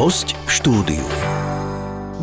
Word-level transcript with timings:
Host 0.00 0.32
v 0.32 0.50
štúdiu. 0.56 1.29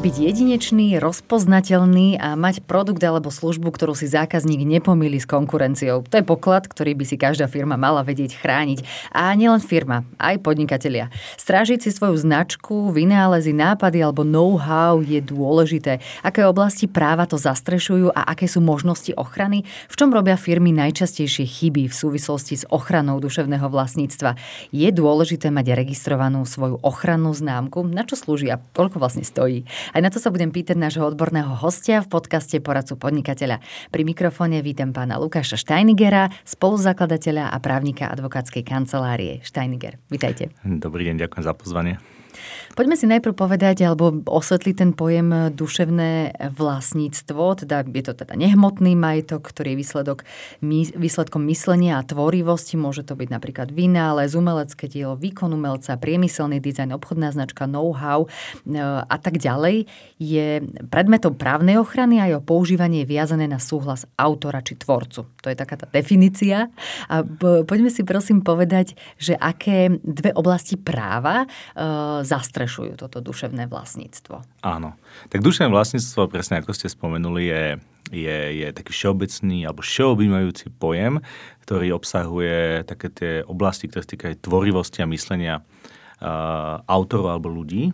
Byť 0.08 0.24
jedinečný, 0.24 1.04
rozpoznateľný 1.04 2.16
a 2.16 2.40
mať 2.40 2.64
produkt 2.64 3.04
alebo 3.04 3.28
službu, 3.28 3.76
ktorú 3.76 3.92
si 3.92 4.08
zákazník 4.08 4.64
nepomýli 4.64 5.20
s 5.20 5.28
konkurenciou. 5.28 6.08
To 6.08 6.16
je 6.16 6.24
poklad, 6.24 6.64
ktorý 6.64 6.96
by 6.96 7.04
si 7.04 7.20
každá 7.20 7.52
firma 7.52 7.76
mala 7.76 8.08
vedieť 8.08 8.40
chrániť. 8.40 8.88
A 9.12 9.36
nielen 9.36 9.60
firma, 9.60 10.08
aj 10.16 10.40
podnikatelia. 10.40 11.12
Strážiť 11.36 11.84
si 11.84 11.92
svoju 11.92 12.16
značku, 12.24 12.88
vynálezy, 12.96 13.52
nápady 13.52 14.00
alebo 14.00 14.24
know-how 14.24 15.04
je 15.04 15.20
dôležité. 15.20 16.00
Aké 16.24 16.48
oblasti 16.48 16.88
práva 16.88 17.28
to 17.28 17.36
zastrešujú 17.36 18.08
a 18.16 18.32
aké 18.32 18.48
sú 18.48 18.64
možnosti 18.64 19.12
ochrany? 19.12 19.68
V 19.92 19.96
čom 20.00 20.16
robia 20.16 20.40
firmy 20.40 20.72
najčastejšie 20.72 21.44
chyby 21.44 21.92
v 21.92 21.96
súvislosti 22.00 22.56
s 22.56 22.64
ochranou 22.72 23.20
duševného 23.20 23.68
vlastníctva? 23.68 24.40
Je 24.72 24.88
dôležité 24.88 25.52
mať 25.52 25.76
registrovanú 25.76 26.48
svoju 26.48 26.80
ochrannú 26.80 27.36
známku? 27.36 27.84
Na 27.84 28.08
čo 28.08 28.16
slúži 28.16 28.48
a 28.56 28.64
koľko 28.72 29.04
vlastne 29.04 29.28
stojí? 29.28 29.68
Aj 29.98 30.06
na 30.06 30.14
to 30.14 30.22
sa 30.22 30.30
budem 30.30 30.54
pýtať 30.54 30.78
nášho 30.78 31.02
odborného 31.10 31.58
hostia 31.58 32.06
v 32.06 32.14
podcaste 32.14 32.62
Poradcu 32.62 33.02
podnikateľa. 33.02 33.66
Pri 33.90 34.06
mikrofóne 34.06 34.62
vítam 34.62 34.94
pána 34.94 35.18
Lukáša 35.18 35.58
Steinigera, 35.58 36.30
spoluzakladateľa 36.46 37.50
a 37.50 37.58
právnika 37.58 38.06
advokátskej 38.14 38.62
kancelárie 38.62 39.42
Steiniger. 39.42 39.98
Vítajte. 40.14 40.54
Dobrý 40.62 41.10
deň, 41.10 41.26
ďakujem 41.26 41.42
za 41.42 41.54
pozvanie. 41.58 41.98
Poďme 42.78 42.94
si 42.94 43.10
najprv 43.10 43.34
povedať 43.34 43.90
alebo 43.90 44.22
osvetliť 44.22 44.76
ten 44.78 44.94
pojem 44.94 45.50
duševné 45.50 46.38
vlastníctvo, 46.54 47.66
teda 47.66 47.82
je 47.82 48.04
to 48.06 48.14
teda 48.14 48.38
nehmotný 48.38 48.94
majetok, 48.94 49.50
ktorý 49.50 49.74
je 49.74 49.82
výsledok, 49.82 50.20
výsledkom 50.94 51.42
myslenia 51.50 51.98
a 51.98 52.06
tvorivosti. 52.06 52.78
Môže 52.78 53.02
to 53.02 53.18
byť 53.18 53.34
napríklad 53.34 53.74
vynález, 53.74 54.38
umelecké 54.38 54.86
dielo, 54.94 55.18
výkon 55.18 55.58
umelca, 55.58 55.98
priemyselný 55.98 56.62
dizajn, 56.62 56.94
obchodná 56.94 57.34
značka, 57.34 57.66
know-how 57.66 58.30
e, 58.30 58.78
a 59.02 59.18
tak 59.18 59.42
ďalej. 59.42 59.90
Je 60.22 60.62
predmetom 60.86 61.34
právnej 61.34 61.82
ochrany 61.82 62.22
a 62.22 62.30
jeho 62.30 62.46
používanie 62.46 63.10
je 63.10 63.10
viazané 63.10 63.50
na 63.50 63.58
súhlas 63.58 64.06
autora 64.22 64.62
či 64.62 64.78
tvorcu. 64.78 65.26
To 65.26 65.48
je 65.50 65.58
taká 65.58 65.82
tá 65.82 65.90
definícia. 65.90 66.70
A 67.10 67.26
poďme 67.66 67.90
si 67.90 68.06
prosím 68.06 68.46
povedať, 68.46 68.94
že 69.18 69.34
aké 69.34 69.98
dve 70.06 70.30
oblasti 70.38 70.78
práva 70.78 71.42
e, 71.42 71.48
zastrešujú 72.22 72.67
toto 73.00 73.24
duševné 73.24 73.72
vlastníctvo. 73.72 74.44
Áno. 74.62 74.94
Tak 75.32 75.40
duševné 75.42 75.72
vlastníctvo, 75.72 76.28
presne 76.30 76.60
ako 76.62 76.72
ste 76.76 76.92
spomenuli, 76.92 77.44
je, 77.48 77.64
je, 78.12 78.38
je 78.64 78.68
taký 78.76 78.92
všeobecný 78.94 79.68
alebo 79.68 79.82
všeobjímajúci 79.84 80.72
pojem, 80.76 81.24
ktorý 81.68 81.96
obsahuje 81.96 82.86
také 82.88 83.08
tie 83.12 83.34
oblasti, 83.44 83.92
ktoré 83.92 84.02
sa 84.04 84.12
týkajú 84.16 84.34
tvorivosti 84.40 85.04
a 85.04 85.12
myslenia 85.12 85.60
uh, 85.60 86.84
autorov 86.88 87.36
alebo 87.36 87.52
ľudí 87.52 87.92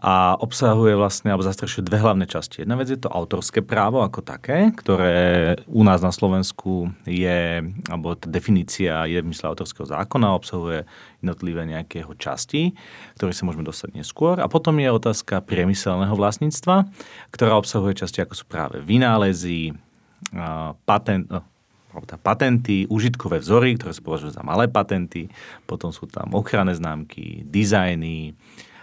a 0.00 0.32
obsahuje 0.40 0.96
vlastne, 0.96 1.28
alebo 1.28 1.44
zastrešuje 1.44 1.84
dve 1.84 2.00
hlavné 2.00 2.24
časti. 2.24 2.64
Jedna 2.64 2.80
vec 2.80 2.88
je 2.88 2.96
to 2.96 3.12
autorské 3.12 3.60
právo 3.60 4.00
ako 4.00 4.24
také, 4.24 4.72
ktoré 4.72 5.60
u 5.68 5.84
nás 5.84 6.00
na 6.00 6.08
Slovensku 6.08 6.88
je, 7.04 7.60
alebo 7.84 8.16
tá 8.16 8.24
definícia 8.24 9.04
je 9.04 9.20
v 9.20 9.28
mysle 9.28 9.52
autorského 9.52 9.84
zákona, 9.84 10.32
obsahuje 10.32 10.88
jednotlivé 11.20 11.68
nejaké 11.68 12.00
jeho 12.00 12.16
časti, 12.16 12.72
ktoré 13.20 13.36
sa 13.36 13.44
môžeme 13.44 13.60
dostať 13.60 13.92
neskôr. 13.92 14.40
A 14.40 14.48
potom 14.48 14.80
je 14.80 14.88
otázka 14.88 15.44
priemyselného 15.44 16.16
vlastníctva, 16.16 16.88
ktorá 17.28 17.60
obsahuje 17.60 18.00
časti 18.00 18.24
ako 18.24 18.32
sú 18.32 18.48
práve 18.48 18.80
vynálezy, 18.80 19.76
patent, 20.88 21.28
no, 21.28 21.44
patenty, 22.24 22.88
užitkové 22.88 23.44
vzory, 23.44 23.76
ktoré 23.76 23.92
sa 23.92 24.00
považujú 24.00 24.32
za 24.32 24.40
malé 24.46 24.64
patenty, 24.64 25.28
potom 25.68 25.92
sú 25.92 26.08
tam 26.08 26.32
ochranné 26.32 26.72
známky, 26.72 27.44
dizajny, 27.44 28.32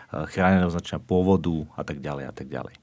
chránené 0.10 0.64
označenia 0.64 1.04
pôvodu 1.04 1.68
a 1.76 1.84
tak 1.84 2.00
ďalej 2.00 2.24
a 2.30 2.34
tak 2.34 2.48
ďalej. 2.48 2.76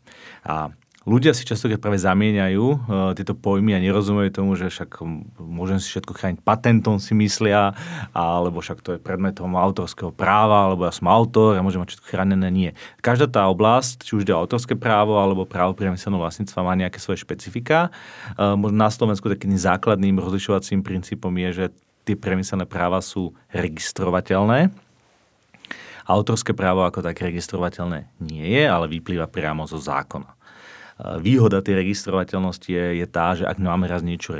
A 0.44 0.72
ľudia 1.05 1.36
si 1.36 1.44
často 1.44 1.69
práve 1.77 2.00
zamieňajú 2.00 2.65
uh, 2.65 2.78
tieto 3.12 3.37
pojmy 3.37 3.76
a 3.76 3.81
nerozumejú 3.81 4.31
tomu, 4.32 4.56
že 4.56 4.72
však 4.72 5.04
môžem 5.37 5.76
si 5.76 5.93
všetko 5.93 6.12
chrániť 6.16 6.38
patentom, 6.41 6.97
si 6.97 7.12
myslia, 7.12 7.76
alebo 8.16 8.65
však 8.65 8.81
to 8.81 8.97
je 8.97 9.00
predmetom 9.00 9.53
autorského 9.53 10.12
práva, 10.12 10.69
alebo 10.69 10.88
ja 10.88 10.93
som 10.93 11.09
autor 11.12 11.56
a 11.56 11.65
môžem 11.65 11.84
mať 11.84 11.97
všetko 11.97 12.09
chránené. 12.09 12.48
Nie. 12.48 12.71
Každá 13.04 13.28
tá 13.28 13.44
oblasť, 13.53 14.04
či 14.04 14.16
už 14.16 14.25
ide 14.25 14.32
o 14.32 14.41
autorské 14.41 14.77
právo 14.77 15.21
alebo 15.21 15.44
právo 15.44 15.77
priemyselného 15.77 16.25
vlastníctva, 16.25 16.65
má 16.65 16.72
nejaké 16.72 16.97
svoje 17.00 17.21
špecifika. 17.21 17.93
Uh, 18.37 18.56
na 18.72 18.88
Slovensku 18.88 19.28
takým 19.28 19.53
základným 19.53 20.16
rozlišovacím 20.21 20.81
princípom 20.81 21.32
je, 21.37 21.50
že 21.53 21.65
tie 22.04 22.16
priemyselné 22.16 22.69
práva 22.69 23.00
sú 23.00 23.32
registrovateľné 23.53 24.84
Autorské 26.04 26.53
právo 26.53 26.84
ako 26.84 27.00
také 27.00 27.32
registrovateľné 27.32 28.12
nie 28.20 28.44
je, 28.44 28.65
ale 28.69 28.92
vyplýva 28.92 29.25
priamo 29.25 29.65
zo 29.65 29.81
zákona. 29.81 30.37
Výhoda 30.94 31.59
tej 31.59 31.82
registrovateľnosti 31.82 32.71
je, 32.71 33.03
je 33.03 33.06
tá, 33.10 33.34
že 33.34 33.43
ak 33.43 33.59
máme 33.59 33.91
raz 33.91 34.06
niečo, 34.06 34.31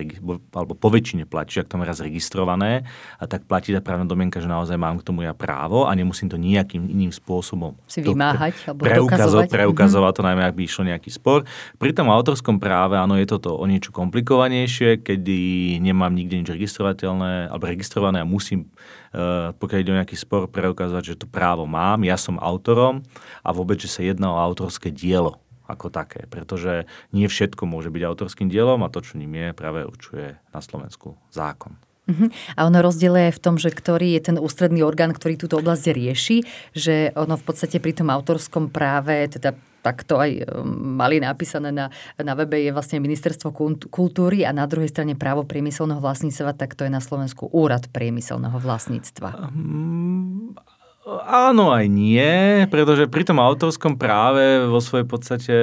alebo 0.55 0.79
po 0.79 0.87
väčšine 0.87 1.27
platí, 1.27 1.59
ak 1.59 1.67
to 1.67 1.75
máme 1.75 1.91
raz 1.91 1.99
registrované, 1.99 2.87
a 3.19 3.27
tak 3.27 3.51
platí 3.51 3.75
tá 3.75 3.83
právna 3.83 4.07
domienka, 4.07 4.39
že 4.39 4.47
naozaj 4.47 4.79
mám 4.79 5.03
k 5.03 5.07
tomu 5.07 5.27
ja 5.27 5.35
právo 5.35 5.91
a 5.91 5.91
nemusím 5.99 6.31
to 6.31 6.39
nejakým 6.39 6.87
iným 6.87 7.11
spôsobom 7.11 7.75
si 7.91 8.07
vymáhať 8.07 8.71
alebo 8.71 8.87
preukazovať, 8.87 9.51
preukazovať 9.51 10.13
mm-hmm. 10.15 10.23
to, 10.23 10.29
najmä 10.31 10.43
ak 10.47 10.55
by 10.55 10.63
išlo 10.63 10.83
nejaký 10.87 11.11
spor. 11.11 11.43
Pri 11.75 11.91
tom 11.91 12.07
autorskom 12.07 12.63
práve, 12.63 12.95
áno, 13.03 13.19
je 13.19 13.27
toto 13.27 13.59
o 13.59 13.65
niečo 13.67 13.91
komplikovanejšie, 13.91 15.03
kedy 15.03 15.39
nemám 15.83 16.15
nikde 16.15 16.39
nič 16.39 16.55
registrovateľné 16.55 17.51
alebo 17.51 17.67
registrované 17.67 18.23
a 18.23 18.27
musím 18.27 18.71
eh, 19.11 19.51
pokiaľ 19.59 19.79
ide 19.83 19.91
o 19.91 19.99
nejaký 19.99 20.15
spor, 20.15 20.47
preukazovať, 20.47 21.03
že 21.03 21.19
to 21.19 21.27
právo 21.27 21.67
mám, 21.67 22.07
ja 22.07 22.15
som 22.15 22.39
autorom 22.39 23.03
a 23.43 23.51
vôbec, 23.51 23.83
že 23.83 23.91
sa 23.91 24.07
jedná 24.07 24.31
o 24.31 24.39
autorské 24.39 24.95
dielo 24.95 25.44
ako 25.65 25.89
také, 25.89 26.29
pretože 26.29 26.85
nie 27.11 27.29
všetko 27.29 27.65
môže 27.65 27.89
byť 27.89 28.03
autorským 28.05 28.53
dielom 28.53 28.85
a 28.85 28.93
to, 28.93 29.01
čo 29.01 29.17
ním 29.17 29.33
je, 29.35 29.49
práve 29.57 29.85
určuje 29.85 30.37
na 30.53 30.61
Slovensku 30.61 31.17
zákon. 31.33 31.77
Uh-huh. 32.05 32.29
A 32.53 32.69
ono 32.69 32.85
rozdiel 32.85 33.17
je 33.17 33.37
v 33.37 33.41
tom, 33.41 33.57
že 33.57 33.73
ktorý 33.73 34.13
je 34.21 34.29
ten 34.29 34.37
ústredný 34.37 34.85
orgán, 34.85 35.17
ktorý 35.17 35.41
túto 35.41 35.57
oblasť 35.57 35.85
rieši, 35.89 36.39
že 36.77 37.17
ono 37.17 37.41
v 37.41 37.45
podstate 37.49 37.81
pri 37.81 37.97
tom 37.97 38.13
autorskom 38.13 38.69
práve, 38.69 39.25
teda 39.33 39.57
tak 39.85 40.01
to 40.09 40.17
aj 40.17 40.49
um, 40.49 40.97
mali 40.97 41.21
napísané 41.21 41.69
na, 41.69 41.93
na 42.17 42.33
webe, 42.33 42.57
je 42.57 42.73
vlastne 42.73 43.05
Ministerstvo 43.05 43.53
kultúry 43.93 44.41
a 44.49 44.53
na 44.57 44.65
druhej 44.65 44.89
strane 44.89 45.13
právo 45.13 45.45
priemyselného 45.45 46.01
vlastníctva, 46.01 46.57
tak 46.57 46.73
to 46.73 46.89
je 46.89 46.93
na 46.93 47.05
Slovensku 47.05 47.53
Úrad 47.53 47.93
priemyselného 47.93 48.57
vlastníctva. 48.57 49.53
Um, 49.53 50.57
Áno 51.05 51.69
aj 51.69 51.85
nie, 51.85 52.65
pretože 52.73 53.05
pri 53.13 53.29
tom 53.29 53.37
autorskom 53.37 54.01
práve 54.01 54.65
vo 54.65 54.81
svojej 54.81 55.05
podstate 55.05 55.55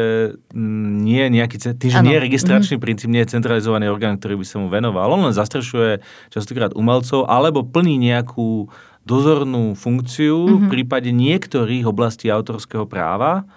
mm, 0.54 1.02
nie 1.02 1.18
je 1.18 1.30
nejaký, 1.34 1.58
tým, 1.82 1.90
že 1.90 2.06
nie 2.06 2.14
je 2.14 2.26
registračný 2.30 2.78
mm-hmm. 2.78 2.86
princíp, 2.86 3.10
nie 3.10 3.26
je 3.26 3.34
centralizovaný 3.34 3.90
orgán, 3.90 4.22
ktorý 4.22 4.38
by 4.38 4.46
sa 4.46 4.62
mu 4.62 4.70
venoval. 4.70 5.10
On 5.10 5.26
len 5.26 5.34
zastrešuje 5.34 6.06
častokrát 6.30 6.78
umelcov 6.78 7.26
alebo 7.26 7.66
plní 7.66 7.98
nejakú 7.98 8.70
dozornú 9.02 9.74
funkciu 9.74 10.46
mm-hmm. 10.46 10.62
v 10.62 10.64
prípade 10.70 11.10
niektorých 11.10 11.90
oblastí 11.90 12.30
autorského 12.30 12.86
práva, 12.86 13.50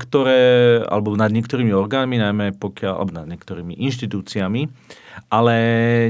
ktoré, 0.00 0.80
alebo 0.84 1.16
nad 1.16 1.32
niektorými 1.32 1.72
orgánmi, 1.72 2.20
najmä 2.20 2.56
pokiaľ, 2.56 2.92
alebo 2.92 3.12
nad 3.20 3.28
niektorými 3.28 3.76
inštitúciami, 3.84 4.68
ale 5.28 5.56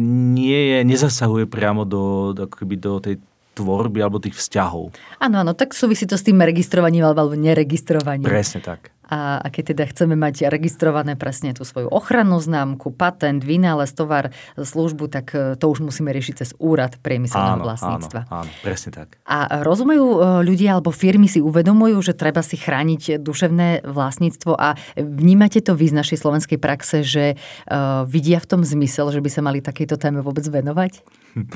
nie 0.03 0.75
je, 0.75 0.79
nezasahuje 0.87 1.47
priamo 1.47 1.87
do, 1.87 2.35
do, 2.35 2.47
do 2.79 2.93
tej 2.99 3.23
tvorby 3.55 3.99
alebo 4.01 4.23
tých 4.23 4.39
vzťahov. 4.39 4.95
Áno, 5.19 5.37
áno, 5.43 5.53
tak 5.57 5.75
súvisí 5.75 6.07
to 6.07 6.15
s 6.15 6.25
tým 6.25 6.39
registrovaním 6.41 7.07
alebo 7.07 7.35
neregistrovaním. 7.35 8.27
Presne 8.27 8.63
tak. 8.63 8.95
A, 9.11 9.43
a 9.43 9.47
keď 9.51 9.75
teda 9.75 9.85
chceme 9.91 10.15
mať 10.15 10.47
registrované 10.47 11.19
presne 11.19 11.51
tú 11.51 11.67
svoju 11.67 11.91
ochrannú 11.91 12.39
známku, 12.39 12.95
patent, 12.95 13.43
vynález, 13.43 13.91
tovar, 13.91 14.31
službu, 14.55 15.11
tak 15.11 15.27
e, 15.35 15.59
to 15.59 15.67
už 15.67 15.83
musíme 15.83 16.15
riešiť 16.15 16.35
cez 16.47 16.51
úrad 16.63 16.95
priemyselného 17.03 17.59
áno, 17.59 17.67
vlastníctva. 17.67 18.21
Áno, 18.31 18.47
áno, 18.47 18.51
presne 18.63 18.91
tak. 18.95 19.19
A 19.27 19.67
rozumejú 19.67 20.07
e, 20.07 20.19
ľudia 20.47 20.79
alebo 20.79 20.95
firmy 20.95 21.27
si 21.27 21.43
uvedomujú, 21.43 21.99
že 22.07 22.15
treba 22.15 22.41
si 22.41 22.55
chrániť 22.55 23.19
duševné 23.19 23.83
vlastníctvo 23.83 24.55
a 24.55 24.79
vnímate 24.95 25.59
to 25.61 25.75
vy 25.75 25.91
z 25.91 25.99
našej 25.99 26.19
slovenskej 26.23 26.59
praxe, 26.63 27.03
že 27.03 27.35
uh, 27.35 28.07
vidia 28.07 28.39
v 28.39 28.47
tom 28.47 28.61
zmysel, 28.63 29.11
že 29.11 29.19
by 29.25 29.31
sa 29.33 29.43
mali 29.43 29.59
takejto 29.65 29.97
téme 29.99 30.21
vôbec 30.23 30.47
venovať? 30.47 31.03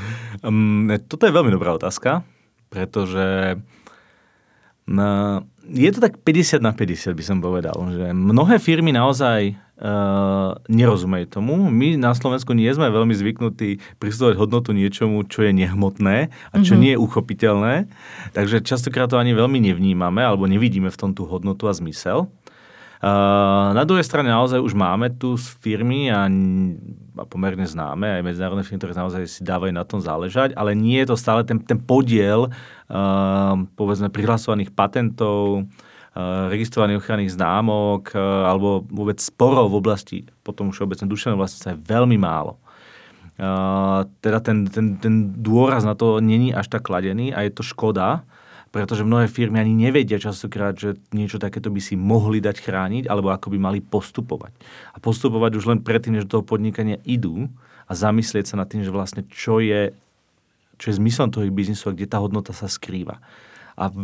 Um, 0.44 0.86
toto 1.08 1.26
je 1.26 1.34
veľmi 1.34 1.50
dobrá 1.50 1.74
otázka, 1.74 2.22
pretože 2.70 3.58
na, 4.86 5.42
je 5.64 5.90
to 5.92 6.00
tak 6.00 6.20
50 6.20 6.60
na 6.60 6.76
50, 6.76 7.16
by 7.16 7.24
som 7.24 7.38
povedal, 7.40 7.76
že 7.88 8.12
mnohé 8.12 8.60
firmy 8.60 8.92
naozaj 8.92 9.56
uh, 9.80 10.54
nerozumejú 10.68 11.40
tomu. 11.40 11.56
My 11.56 11.96
na 11.96 12.12
Slovensku 12.12 12.52
nie 12.52 12.68
sme 12.70 12.92
veľmi 12.92 13.16
zvyknutí 13.16 13.80
prisúdovať 13.96 14.36
hodnotu 14.38 14.70
niečomu, 14.76 15.24
čo 15.24 15.42
je 15.42 15.56
nehmotné 15.56 16.28
a 16.52 16.54
čo 16.60 16.76
mm-hmm. 16.76 16.82
nie 16.82 16.92
je 16.94 17.02
uchopiteľné. 17.02 17.74
Takže 18.36 18.60
častokrát 18.60 19.08
to 19.08 19.16
ani 19.16 19.32
veľmi 19.32 19.58
nevnímame 19.58 20.20
alebo 20.20 20.44
nevidíme 20.44 20.92
v 20.92 21.00
tom 21.00 21.16
tú 21.16 21.24
hodnotu 21.24 21.66
a 21.66 21.72
zmysel. 21.72 22.28
Na 23.74 23.84
druhej 23.84 24.00
strane 24.00 24.32
naozaj 24.32 24.64
už 24.64 24.72
máme 24.72 25.12
tu 25.12 25.36
firmy 25.36 26.08
a, 26.08 26.24
a 27.20 27.24
pomerne 27.28 27.68
známe, 27.68 28.16
aj 28.16 28.24
medzinárodné 28.24 28.64
firmy, 28.64 28.80
ktoré 28.80 28.96
naozaj 28.96 29.28
si 29.28 29.44
dávajú 29.44 29.76
na 29.76 29.84
tom 29.84 30.00
záležať, 30.00 30.56
ale 30.56 30.72
nie 30.72 30.96
je 31.04 31.12
to 31.12 31.20
stále 31.20 31.44
ten, 31.44 31.60
ten 31.60 31.76
podiel 31.76 32.48
povedzme 33.76 34.08
prihlasovaných 34.08 34.72
patentov, 34.72 35.68
registrovaných 36.48 37.02
ochranných 37.02 37.34
známok 37.34 38.14
alebo 38.16 38.86
vôbec 38.88 39.20
sporov 39.20 39.68
v 39.68 39.78
oblasti 39.82 40.18
potom 40.46 40.70
všeobecne 40.70 41.10
duševného 41.10 41.36
vlastníctva 41.36 41.74
je 41.74 41.84
veľmi 41.84 42.16
málo. 42.16 42.56
Teda 44.22 44.38
ten, 44.38 44.64
ten, 44.70 44.94
ten 44.96 45.34
dôraz 45.42 45.82
na 45.82 45.98
to 45.98 46.22
není 46.22 46.54
až 46.54 46.70
tak 46.70 46.86
kladený 46.86 47.34
a 47.34 47.42
je 47.42 47.50
to 47.50 47.66
škoda, 47.66 48.22
pretože 48.74 49.06
mnohé 49.06 49.30
firmy 49.30 49.62
ani 49.62 49.70
nevedia 49.70 50.18
častokrát, 50.18 50.74
že 50.74 50.98
niečo 51.14 51.38
takéto 51.38 51.70
by 51.70 51.78
si 51.78 51.94
mohli 51.94 52.42
dať 52.42 52.58
chrániť, 52.58 53.06
alebo 53.06 53.30
ako 53.30 53.54
by 53.54 53.58
mali 53.62 53.78
postupovať. 53.78 54.50
A 54.90 54.98
postupovať 54.98 55.62
už 55.62 55.70
len 55.70 55.78
predtým, 55.78 56.18
než 56.18 56.26
do 56.26 56.42
toho 56.42 56.42
podnikania 56.42 56.98
idú 57.06 57.46
a 57.86 57.94
zamyslieť 57.94 58.50
sa 58.50 58.58
nad 58.58 58.66
tým, 58.66 58.82
že 58.82 58.90
vlastne 58.90 59.22
čo 59.30 59.62
je, 59.62 59.94
čo 60.82 60.90
je 60.90 60.98
zmyslom 60.98 61.30
toho 61.30 61.46
ich 61.46 61.54
biznisu 61.54 61.86
a 61.86 61.94
kde 61.94 62.10
tá 62.10 62.18
hodnota 62.18 62.50
sa 62.50 62.66
skrýva. 62.66 63.22
A 63.78 63.94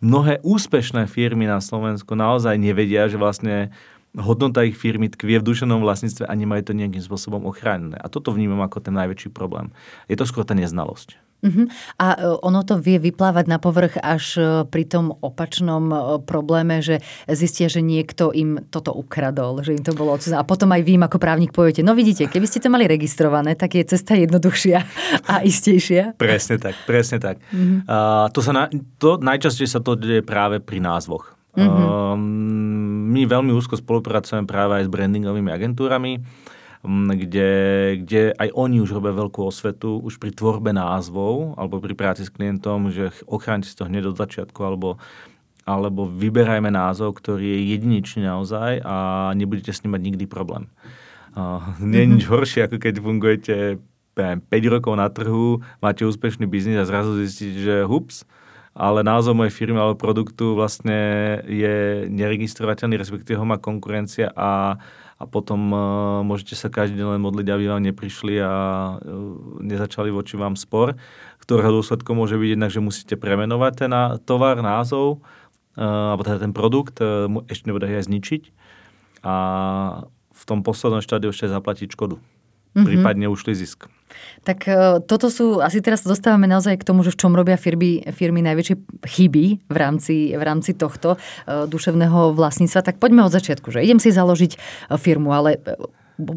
mnohé 0.00 0.40
úspešné 0.40 1.04
firmy 1.04 1.44
na 1.44 1.60
Slovensku 1.60 2.16
naozaj 2.16 2.56
nevedia, 2.56 3.12
že 3.12 3.20
vlastne 3.20 3.76
hodnota 4.16 4.64
ich 4.64 4.80
firmy 4.80 5.12
tkvie 5.12 5.36
v 5.36 5.48
dušenom 5.52 5.84
vlastníctve 5.84 6.24
a 6.24 6.32
nemajú 6.32 6.72
to 6.72 6.80
nejakým 6.80 7.04
spôsobom 7.04 7.44
ochránené. 7.44 8.00
A 8.00 8.08
toto 8.08 8.32
vnímam 8.32 8.64
ako 8.64 8.88
ten 8.88 8.96
najväčší 8.96 9.36
problém. 9.36 9.68
Je 10.08 10.16
to 10.16 10.24
skôr 10.24 10.48
tá 10.48 10.56
neznalosť. 10.56 11.20
Uh-huh. 11.42 11.66
A 11.98 12.06
e, 12.14 12.38
ono 12.38 12.62
to 12.62 12.78
vie 12.78 13.02
vyplávať 13.02 13.50
na 13.50 13.58
povrch 13.58 13.98
až 13.98 14.24
e, 14.38 14.42
pri 14.62 14.86
tom 14.86 15.10
opačnom 15.10 15.84
e, 15.90 15.96
probléme, 16.22 16.78
že 16.78 17.02
zistia, 17.26 17.66
že 17.66 17.82
niekto 17.82 18.30
im 18.30 18.62
toto 18.70 18.94
ukradol, 18.94 19.58
že 19.66 19.74
im 19.74 19.82
to 19.82 19.90
bolo 19.90 20.14
odsúzené. 20.14 20.38
A 20.38 20.46
potom 20.46 20.70
aj 20.70 20.86
vy 20.86 20.94
ako 21.02 21.18
právnik 21.18 21.50
poviete, 21.50 21.82
no 21.82 21.98
vidíte, 21.98 22.30
keby 22.30 22.46
ste 22.46 22.62
to 22.62 22.70
mali 22.70 22.86
registrované, 22.86 23.58
tak 23.58 23.74
je 23.74 23.82
cesta 23.82 24.14
jednoduchšia 24.14 24.78
a 25.34 25.42
istejšia. 25.42 26.14
Presne 26.14 26.62
tak, 26.62 26.78
presne 26.86 27.18
tak. 27.18 27.42
Uh-huh. 27.50 27.82
A 27.90 27.96
to, 28.30 28.38
sa 28.38 28.54
na, 28.54 28.70
to 29.02 29.18
najčastejšie 29.18 29.74
sa 29.74 29.82
to 29.82 29.98
deje 29.98 30.22
práve 30.22 30.62
pri 30.62 30.78
názvoch. 30.78 31.34
Mm-hmm. 31.52 32.16
My 33.12 33.22
veľmi 33.28 33.52
úzko 33.52 33.76
spolupracujeme 33.76 34.48
práve 34.48 34.80
aj 34.80 34.88
s 34.88 34.90
brandingovými 34.92 35.52
agentúrami, 35.52 36.24
kde, 36.82 37.50
kde 38.02 38.34
aj 38.34 38.48
oni 38.58 38.82
už 38.82 38.98
robia 38.98 39.14
veľkú 39.14 39.46
osvetu 39.46 40.02
už 40.02 40.18
pri 40.18 40.34
tvorbe 40.34 40.74
názvov 40.74 41.54
alebo 41.54 41.78
pri 41.78 41.94
práci 41.94 42.26
s 42.26 42.34
klientom, 42.34 42.90
že 42.90 43.14
ochránite 43.30 43.70
si 43.70 43.78
to 43.78 43.86
hneď 43.86 44.10
od 44.10 44.18
začiatku 44.18 44.58
alebo, 44.66 44.98
alebo 45.62 46.10
vyberajme 46.10 46.74
názov, 46.74 47.22
ktorý 47.22 47.46
je 47.46 47.60
jedinečný 47.78 48.26
naozaj 48.26 48.82
a 48.82 49.30
nebudete 49.38 49.70
s 49.70 49.86
ním 49.86 49.94
mať 49.94 50.02
nikdy 50.02 50.24
problém. 50.26 50.66
Uh, 51.38 51.62
nie 51.78 52.02
je 52.02 52.12
nič 52.18 52.24
mhm. 52.26 52.30
horšie, 52.34 52.60
ako 52.66 52.76
keď 52.82 52.94
fungujete 52.98 53.54
5 54.18 54.50
rokov 54.68 54.92
na 54.98 55.08
trhu, 55.08 55.62
máte 55.78 56.02
úspešný 56.02 56.44
biznis 56.50 56.82
a 56.82 56.84
zrazu 56.84 57.16
zistíte, 57.16 57.62
že 57.62 57.76
hups, 57.86 58.28
ale 58.74 59.04
názov 59.04 59.36
mojej 59.36 59.54
firmy 59.54 59.78
alebo 59.78 60.00
produktu 60.00 60.56
vlastne 60.56 61.40
je 61.46 62.08
neregistrovateľný, 62.08 62.96
respektíve 62.96 63.38
ho 63.38 63.46
má 63.46 63.56
konkurencia 63.56 64.32
a, 64.32 64.80
a 65.22 65.24
potom 65.30 65.70
uh, 65.70 65.80
môžete 66.26 66.58
sa 66.58 66.66
každý 66.66 66.98
deň 66.98 67.14
len 67.14 67.22
modliť, 67.22 67.46
aby 67.46 67.64
vám 67.70 67.82
neprišli 67.86 68.42
a 68.42 68.52
uh, 68.52 69.62
nezačali 69.62 70.10
voči 70.10 70.34
vám 70.34 70.58
spor, 70.58 70.98
ktorého 71.38 71.78
dôsledkom 71.78 72.18
môže 72.18 72.34
byť 72.34 72.50
jednak, 72.58 72.74
že 72.74 72.82
musíte 72.82 73.14
premenovať 73.14 73.72
ten 73.86 73.92
tovar, 74.26 74.58
názov, 74.58 75.22
uh, 75.78 76.18
alebo 76.18 76.26
teda 76.26 76.42
ten 76.42 76.50
produkt, 76.50 76.98
uh, 76.98 77.30
ešte 77.46 77.70
nebude 77.70 77.86
aj 77.86 78.10
zničiť 78.10 78.42
a 79.22 79.34
v 80.34 80.42
tom 80.42 80.66
poslednom 80.66 80.98
štádiu 80.98 81.30
ešte 81.30 81.46
zaplatiť 81.46 81.94
škodu 81.94 82.18
mm-hmm. 82.18 82.86
prípadne 82.86 83.26
ušli 83.30 83.54
zisk. 83.54 83.86
Tak 84.42 84.58
e, 84.66 85.00
toto 85.04 85.30
sú, 85.30 85.62
asi 85.62 85.78
teraz 85.80 86.02
dostávame 86.02 86.50
naozaj 86.50 86.80
k 86.80 86.86
tomu, 86.86 87.06
že 87.06 87.14
v 87.14 87.20
čom 87.20 87.32
robia 87.32 87.56
firmy, 87.56 88.02
firmy 88.10 88.42
najväčšie 88.42 88.76
chyby 89.06 89.44
v 89.68 89.76
rámci, 89.76 90.34
v 90.34 90.42
rámci 90.42 90.74
tohto 90.74 91.16
uh, 91.16 91.64
duševného 91.70 92.34
vlastníctva. 92.34 92.82
Tak 92.82 92.96
poďme 92.98 93.26
od 93.26 93.32
začiatku, 93.32 93.70
že 93.70 93.84
idem 93.84 94.02
si 94.02 94.10
založiť 94.10 94.52
e, 94.54 94.58
firmu, 94.98 95.30
ale 95.30 95.60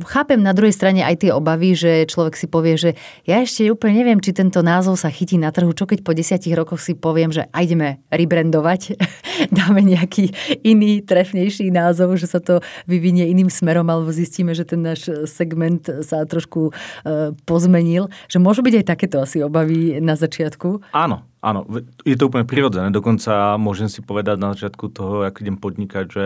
chápem 0.08 0.40
na 0.40 0.56
druhej 0.56 0.72
strane 0.72 1.04
aj 1.04 1.26
tie 1.26 1.32
obavy, 1.36 1.76
že 1.76 2.08
človek 2.08 2.36
si 2.40 2.48
povie, 2.48 2.80
že 2.80 2.90
ja 3.28 3.44
ešte 3.44 3.68
úplne 3.70 4.02
neviem, 4.02 4.20
či 4.24 4.32
tento 4.32 4.64
názov 4.64 4.96
sa 4.96 5.12
chytí 5.12 5.36
na 5.36 5.52
trhu, 5.52 5.72
čo 5.76 5.84
keď 5.84 6.02
po 6.02 6.16
desiatich 6.16 6.56
rokoch 6.56 6.80
si 6.80 6.96
poviem, 6.96 7.30
že 7.30 7.48
ideme 7.52 8.00
rebrandovať, 8.10 8.96
dáme 9.58 9.84
nejaký 9.84 10.32
iný, 10.64 11.04
trefnejší 11.04 11.70
názov, 11.70 12.16
že 12.16 12.28
sa 12.30 12.40
to 12.40 12.64
vyvinie 12.88 13.28
iným 13.28 13.52
smerom, 13.52 13.88
alebo 13.92 14.10
zistíme, 14.16 14.56
že 14.56 14.64
ten 14.64 14.82
náš 14.82 15.12
segment 15.28 15.84
sa 16.04 16.24
trošku 16.24 16.72
e, 16.72 17.34
pozmenil. 17.44 18.08
Že 18.32 18.38
môžu 18.42 18.62
byť 18.64 18.74
aj 18.82 18.86
takéto 18.86 19.18
asi 19.22 19.44
obavy 19.44 20.00
na 20.00 20.16
začiatku? 20.16 20.92
Áno, 20.96 21.28
Áno, 21.46 21.62
je 22.02 22.18
to 22.18 22.26
úplne 22.26 22.50
prirodzené. 22.50 22.90
Dokonca 22.90 23.54
môžem 23.62 23.86
si 23.86 24.02
povedať 24.02 24.42
na 24.42 24.58
začiatku 24.58 24.90
toho, 24.90 25.30
ak 25.30 25.46
idem 25.46 25.62
podnikať, 25.62 26.06
že 26.10 26.26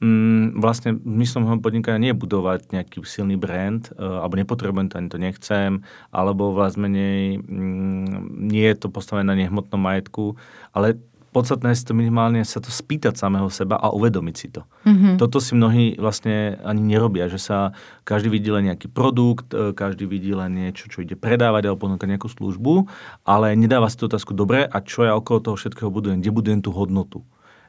Mm, 0.00 0.56
vlastne 0.64 0.96
myslím, 0.96 1.44
že 1.44 1.60
podnikania 1.60 2.00
nie 2.00 2.10
je 2.16 2.22
budovať 2.24 2.72
nejaký 2.72 3.04
silný 3.04 3.36
brand, 3.36 3.84
uh, 4.00 4.24
alebo 4.24 4.40
nepotrebujem 4.40 4.88
to, 4.88 4.96
ani 4.96 5.08
to 5.12 5.18
nechcem, 5.20 5.84
alebo 6.08 6.56
vlastne 6.56 6.88
menej 6.88 7.36
mm, 7.36 8.48
nie 8.48 8.64
je 8.64 8.76
to 8.80 8.88
postavené 8.88 9.28
na 9.28 9.36
nehmotnom 9.36 9.76
majetku, 9.76 10.40
ale 10.72 10.96
podstatné 11.30 11.70
je 11.74 11.86
to 11.86 11.94
minimálne 11.94 12.42
sa 12.42 12.58
to 12.58 12.72
spýtať 12.72 13.14
samého 13.14 13.46
seba 13.50 13.78
a 13.78 13.94
uvedomiť 13.94 14.34
si 14.36 14.48
to. 14.50 14.66
Mm-hmm. 14.88 15.14
Toto 15.16 15.38
si 15.38 15.54
mnohí 15.54 15.94
vlastne 15.94 16.58
ani 16.66 16.82
nerobia, 16.82 17.30
že 17.30 17.38
sa 17.38 17.70
každý 18.02 18.34
vidí 18.34 18.50
len 18.50 18.66
nejaký 18.66 18.90
produkt, 18.90 19.54
e, 19.54 19.70
každý 19.70 20.10
vidí 20.10 20.34
len 20.34 20.58
niečo, 20.58 20.90
čo 20.90 21.06
ide 21.06 21.14
predávať 21.14 21.70
alebo 21.70 21.86
ponúkať 21.86 22.08
nejakú 22.10 22.26
službu, 22.26 22.90
ale 23.22 23.54
nedáva 23.54 23.86
si 23.86 23.96
tú 23.98 24.10
otázku, 24.10 24.34
dobre, 24.34 24.66
a 24.66 24.76
čo 24.82 25.06
ja 25.06 25.14
okolo 25.14 25.38
toho 25.38 25.56
všetkého 25.56 25.90
budujem, 25.92 26.18
kde 26.18 26.34
budujem 26.34 26.60
tú 26.66 26.74
hodnotu. 26.74 27.22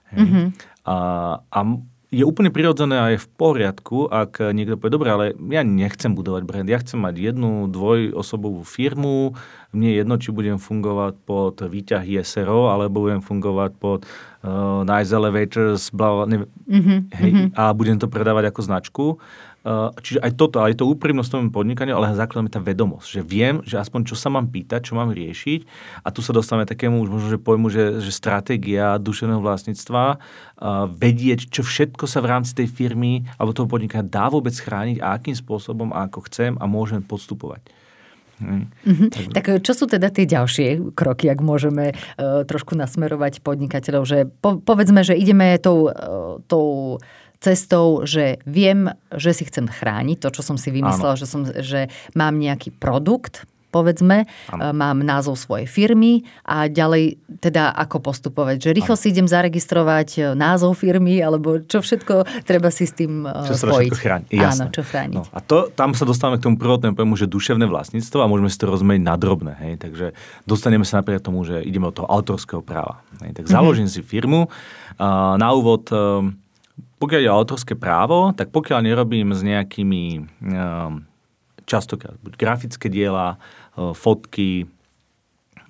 Hej. 0.09 0.25
Mm-hmm. 0.25 0.45
A, 0.89 0.95
a 1.45 1.59
je 2.11 2.27
úplne 2.27 2.51
prirodzené 2.51 2.99
a 2.99 3.07
je 3.15 3.23
v 3.23 3.31
poriadku, 3.39 4.11
ak 4.11 4.51
niekto 4.51 4.75
povie, 4.75 4.91
dobre, 4.91 5.09
ale 5.15 5.25
ja 5.47 5.63
nechcem 5.63 6.11
budovať 6.11 6.43
brand, 6.43 6.67
ja 6.67 6.83
chcem 6.83 6.99
mať 6.99 7.15
jednu 7.15 7.71
dvojosobovú 7.71 8.67
firmu, 8.67 9.39
mne 9.71 9.87
je 9.87 9.95
jedno, 10.03 10.15
či 10.19 10.35
budem 10.35 10.59
fungovať 10.59 11.13
pod 11.23 11.63
výťah 11.63 12.03
SRO, 12.27 12.67
alebo 12.67 13.07
budem 13.07 13.23
fungovať 13.23 13.71
pod 13.79 14.03
uh, 14.03 14.83
Nice 14.83 15.15
Elevators, 15.15 15.87
bla, 15.95 16.27
neviem, 16.27 16.51
mm-hmm, 16.67 16.99
hej, 17.15 17.31
mm-hmm. 17.31 17.49
a 17.55 17.63
budem 17.71 17.95
to 17.95 18.11
predávať 18.11 18.51
ako 18.51 18.59
značku. 18.59 19.05
Uh, 19.61 19.93
čiže 20.01 20.25
aj 20.25 20.41
toto, 20.41 20.57
aj 20.57 20.73
to 20.73 20.89
úprimnosť 20.89 21.29
v 21.29 21.33
tom 21.37 21.53
podnikaniu, 21.53 21.93
ale 21.93 22.17
základom 22.17 22.49
je 22.49 22.57
tá 22.57 22.61
vedomosť, 22.65 23.05
že 23.05 23.21
viem, 23.21 23.61
že 23.61 23.77
aspoň 23.77 24.09
čo 24.09 24.17
sa 24.17 24.33
mám 24.33 24.49
pýtať, 24.49 24.89
čo 24.89 24.97
mám 24.97 25.13
riešiť 25.13 25.69
a 26.01 26.09
tu 26.09 26.25
sa 26.25 26.33
dostávame 26.33 26.65
takému 26.65 26.97
už 26.97 27.13
možno, 27.13 27.29
že 27.29 27.37
pojmu, 27.37 27.69
že, 27.69 28.01
že 28.01 28.09
stratégia 28.09 28.97
duševného 28.97 29.37
vlastníctva, 29.37 30.17
uh, 30.17 30.89
vedieť, 30.89 31.53
čo 31.53 31.61
všetko 31.61 32.09
sa 32.09 32.25
v 32.25 32.33
rámci 32.33 32.57
tej 32.57 32.73
firmy 32.73 33.29
alebo 33.37 33.53
toho 33.53 33.69
podnikania 33.69 34.01
dá 34.01 34.33
vôbec 34.33 34.57
chrániť 34.57 34.97
a 34.97 35.13
akým 35.13 35.37
spôsobom 35.37 35.93
a 35.93 36.09
ako 36.09 36.25
chcem 36.25 36.57
a 36.57 36.65
môžem 36.65 37.05
podstupovať. 37.05 37.61
Mm-hmm. 38.41 39.37
Tak 39.37 39.61
čo 39.61 39.77
sú 39.77 39.85
teda 39.85 40.09
tie 40.09 40.25
ďalšie 40.25 40.97
kroky, 40.97 41.29
ak 41.29 41.39
môžeme 41.45 41.93
uh, 41.93 42.41
trošku 42.49 42.73
nasmerovať 42.73 43.45
podnikateľov, 43.45 44.03
že 44.09 44.25
po, 44.41 44.57
povedzme, 44.57 45.05
že 45.05 45.13
ideme 45.13 45.61
tou, 45.61 45.93
uh, 45.93 46.41
tou 46.49 46.97
cestou, 47.41 48.05
že 48.05 48.37
viem, 48.45 48.93
že 49.09 49.33
si 49.33 49.43
chcem 49.49 49.65
chrániť 49.65 50.21
to, 50.21 50.29
čo 50.29 50.41
som 50.45 50.61
si 50.61 50.69
vymyslel, 50.69 51.17
že, 51.17 51.25
som, 51.25 51.41
že 51.43 51.89
mám 52.13 52.37
nejaký 52.37 52.69
produkt, 52.69 53.49
povedzme, 53.71 54.27
ano. 54.51 54.61
E, 54.61 54.75
mám 54.75 54.99
názov 55.01 55.39
svojej 55.39 55.65
firmy 55.65 56.27
a 56.43 56.67
ďalej 56.67 57.17
teda 57.39 57.71
ako 57.71 58.03
postupovať. 58.03 58.67
Že 58.67 58.69
rýchlo 58.75 58.95
ano. 58.99 59.01
si 59.01 59.07
idem 59.15 59.27
zaregistrovať 59.31 60.09
e, 60.19 60.21
názov 60.35 60.75
firmy 60.77 61.23
alebo 61.23 61.63
čo 61.63 61.79
všetko 61.79 62.43
treba 62.43 62.67
si 62.67 62.83
s 62.85 62.93
tým 62.93 63.23
e, 63.23 63.47
čo 63.47 63.55
spojiť. 63.55 63.89
Čo 63.89 63.97
chrániť. 63.97 64.29
Áno, 64.43 64.63
čo 64.69 64.83
chrániť. 64.83 65.17
No, 65.17 65.23
a 65.31 65.39
to, 65.39 65.71
tam 65.71 65.95
sa 65.95 66.03
dostávame 66.03 66.37
k 66.37 66.51
tomu 66.51 66.59
prvotnému 66.59 66.93
pojmu, 66.99 67.15
že 67.15 67.31
duševné 67.31 67.65
vlastníctvo 67.65 68.19
a 68.21 68.29
môžeme 68.29 68.51
si 68.51 68.59
to 68.59 68.67
rozmeniť 68.67 69.03
na 69.07 69.15
drobné. 69.15 69.55
Hej? 69.63 69.73
Takže 69.79 70.05
dostaneme 70.43 70.83
sa 70.83 70.99
napríklad 70.99 71.23
tomu, 71.23 71.47
že 71.47 71.63
ideme 71.63 71.87
od 71.87 71.95
toho 71.95 72.11
autorského 72.11 72.59
práva. 72.59 72.99
Hej? 73.23 73.39
Tak 73.39 73.47
založím 73.47 73.87
mm-hmm. 73.87 74.03
si 74.03 74.11
firmu. 74.11 74.51
Na 75.39 75.49
úvod 75.55 75.87
pokiaľ 77.01 77.21
je 77.25 77.31
autorské 77.33 77.73
právo, 77.73 78.29
tak 78.37 78.53
pokiaľ 78.53 78.85
nerobím 78.85 79.33
s 79.33 79.41
nejakými 79.41 80.03
um, 80.21 81.01
častokrát 81.65 82.13
buď 82.21 82.37
grafické 82.37 82.93
diela, 82.93 83.41
uh, 83.75 83.97
fotky, 83.97 84.69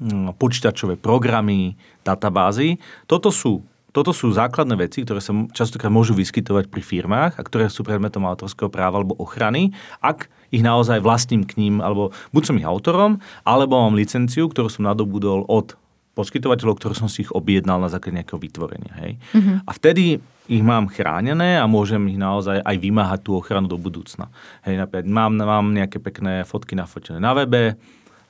um, 0.04 0.36
počítačové 0.36 1.00
programy, 1.00 1.80
databázy, 2.04 2.76
toto 3.08 3.32
sú 3.32 3.64
toto 3.92 4.16
sú 4.16 4.32
základné 4.32 4.88
veci, 4.88 5.04
ktoré 5.04 5.20
sa 5.20 5.36
častokrát 5.52 5.92
môžu 5.92 6.16
vyskytovať 6.16 6.72
pri 6.72 6.80
firmách 6.80 7.36
a 7.36 7.42
ktoré 7.44 7.68
sú 7.68 7.84
predmetom 7.84 8.24
autorského 8.24 8.72
práva 8.72 9.04
alebo 9.04 9.20
ochrany, 9.20 9.76
ak 10.00 10.32
ich 10.48 10.64
naozaj 10.64 11.04
vlastním 11.04 11.44
k 11.44 11.60
ním, 11.60 11.84
alebo 11.84 12.16
buď 12.32 12.44
som 12.48 12.56
ich 12.56 12.68
autorom, 12.68 13.20
alebo 13.44 13.84
mám 13.84 14.00
licenciu, 14.00 14.48
ktorú 14.48 14.72
som 14.72 14.88
nadobudol 14.88 15.44
od 15.48 15.76
poskytovateľov, 16.12 16.76
ktoré 16.76 16.94
som 16.94 17.08
si 17.08 17.24
ich 17.24 17.32
objednal 17.32 17.80
na 17.80 17.88
základe 17.88 18.20
nejakého 18.20 18.40
vytvorenia. 18.40 18.94
Hej? 19.00 19.12
Uh-huh. 19.32 19.64
A 19.64 19.72
vtedy 19.72 20.20
ich 20.52 20.64
mám 20.64 20.92
chránené 20.92 21.56
a 21.56 21.66
môžem 21.72 22.04
ich 22.12 22.20
naozaj 22.20 22.60
aj 22.60 22.76
vymáhať 22.76 23.20
tú 23.24 23.40
ochranu 23.40 23.72
do 23.72 23.80
budúcna. 23.80 24.28
Hej, 24.68 24.84
napríklad 24.84 25.08
mám, 25.08 25.32
mám 25.40 25.72
nejaké 25.72 26.04
pekné 26.04 26.44
fotky 26.44 26.76
nafotené 26.76 27.24
na 27.24 27.32
webe, 27.32 27.80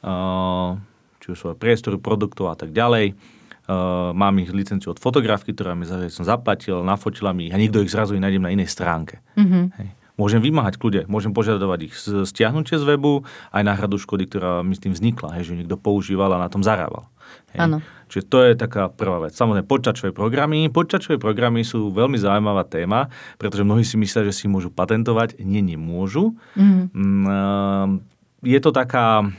uh, 0.05 0.77
či 1.17 1.27
už 1.33 1.37
svoje 1.37 1.55
priestory, 1.57 1.97
produktov 1.97 2.53
a 2.53 2.55
tak 2.57 2.69
ďalej. 2.69 3.17
Uh, 3.65 4.11
mám 4.13 4.37
ich 4.41 4.53
licenciu 4.53 4.93
od 4.93 5.01
fotografky, 5.01 5.53
ktorá 5.53 5.73
mi 5.73 5.85
som 5.85 6.25
zaplatil, 6.25 6.85
nafotila 6.85 7.33
mi 7.33 7.49
ich 7.49 7.53
a 7.55 7.61
niekto 7.61 7.81
ich 7.81 7.93
zrazu 7.93 8.13
nájdem 8.13 8.45
na 8.45 8.53
inej 8.53 8.69
stránke. 8.69 9.25
Uh-huh. 9.33 9.73
Hej. 9.81 10.00
Môžem 10.19 10.43
vymáhať 10.43 10.75
kľude, 10.77 11.07
môžem 11.07 11.31
požadovať 11.31 11.79
ich 11.87 11.95
stiahnutie 11.99 12.75
z 12.75 12.83
webu, 12.83 13.23
aj 13.55 13.63
náhradu 13.63 13.95
škody, 13.97 14.27
ktorá 14.27 14.61
mi 14.61 14.75
s 14.75 14.83
tým 14.83 14.91
vznikla, 14.91 15.39
hej, 15.39 15.51
že 15.51 15.57
niekto 15.57 15.79
používal 15.79 16.35
a 16.35 16.41
na 16.41 16.51
tom 16.51 16.61
zarábal. 16.61 17.07
Áno. 17.55 17.79
Čiže 18.11 18.23
to 18.27 18.37
je 18.43 18.51
taká 18.59 18.91
prvá 18.91 19.23
vec. 19.23 19.31
Samozrejme, 19.39 19.63
počítačové 19.63 20.11
programy. 20.11 20.67
Počítačové 20.67 21.15
programy 21.15 21.63
sú 21.63 21.95
veľmi 21.95 22.19
zaujímavá 22.19 22.67
téma, 22.67 23.07
pretože 23.39 23.63
mnohí 23.63 23.87
si 23.87 23.95
myslia, 23.95 24.27
že 24.27 24.35
si 24.35 24.51
môžu 24.51 24.67
patentovať. 24.67 25.39
Nie, 25.39 25.63
nemôžu. 25.63 26.35
Mm. 26.59 28.03
Je 28.43 28.59
to 28.59 28.75
taká... 28.75 29.31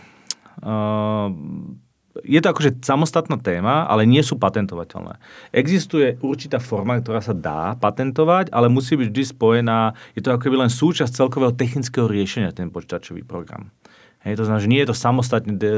Je 2.21 2.37
to 2.45 2.53
akože 2.53 2.85
samostatná 2.85 3.41
téma, 3.41 3.89
ale 3.89 4.05
nie 4.05 4.21
sú 4.21 4.37
patentovateľné. 4.37 5.17
Existuje 5.49 6.21
určitá 6.21 6.61
forma, 6.61 7.01
ktorá 7.01 7.25
sa 7.25 7.33
dá 7.33 7.73
patentovať, 7.81 8.53
ale 8.53 8.69
musí 8.69 9.01
byť 9.01 9.09
vždy 9.09 9.25
spojená, 9.33 9.97
je 10.13 10.21
to 10.21 10.37
ako 10.37 10.53
len 10.53 10.69
súčasť 10.69 11.09
celkového 11.09 11.57
technického 11.57 12.05
riešenia, 12.05 12.53
ten 12.53 12.69
počítačový 12.69 13.25
program. 13.25 13.73
Hej, 14.23 14.39
to 14.39 14.47
znamená, 14.47 14.63
že 14.63 14.71
nie 14.71 14.81
je 14.87 14.89
to 14.95 14.97
samostatne, 14.97 15.53
de, 15.59 15.73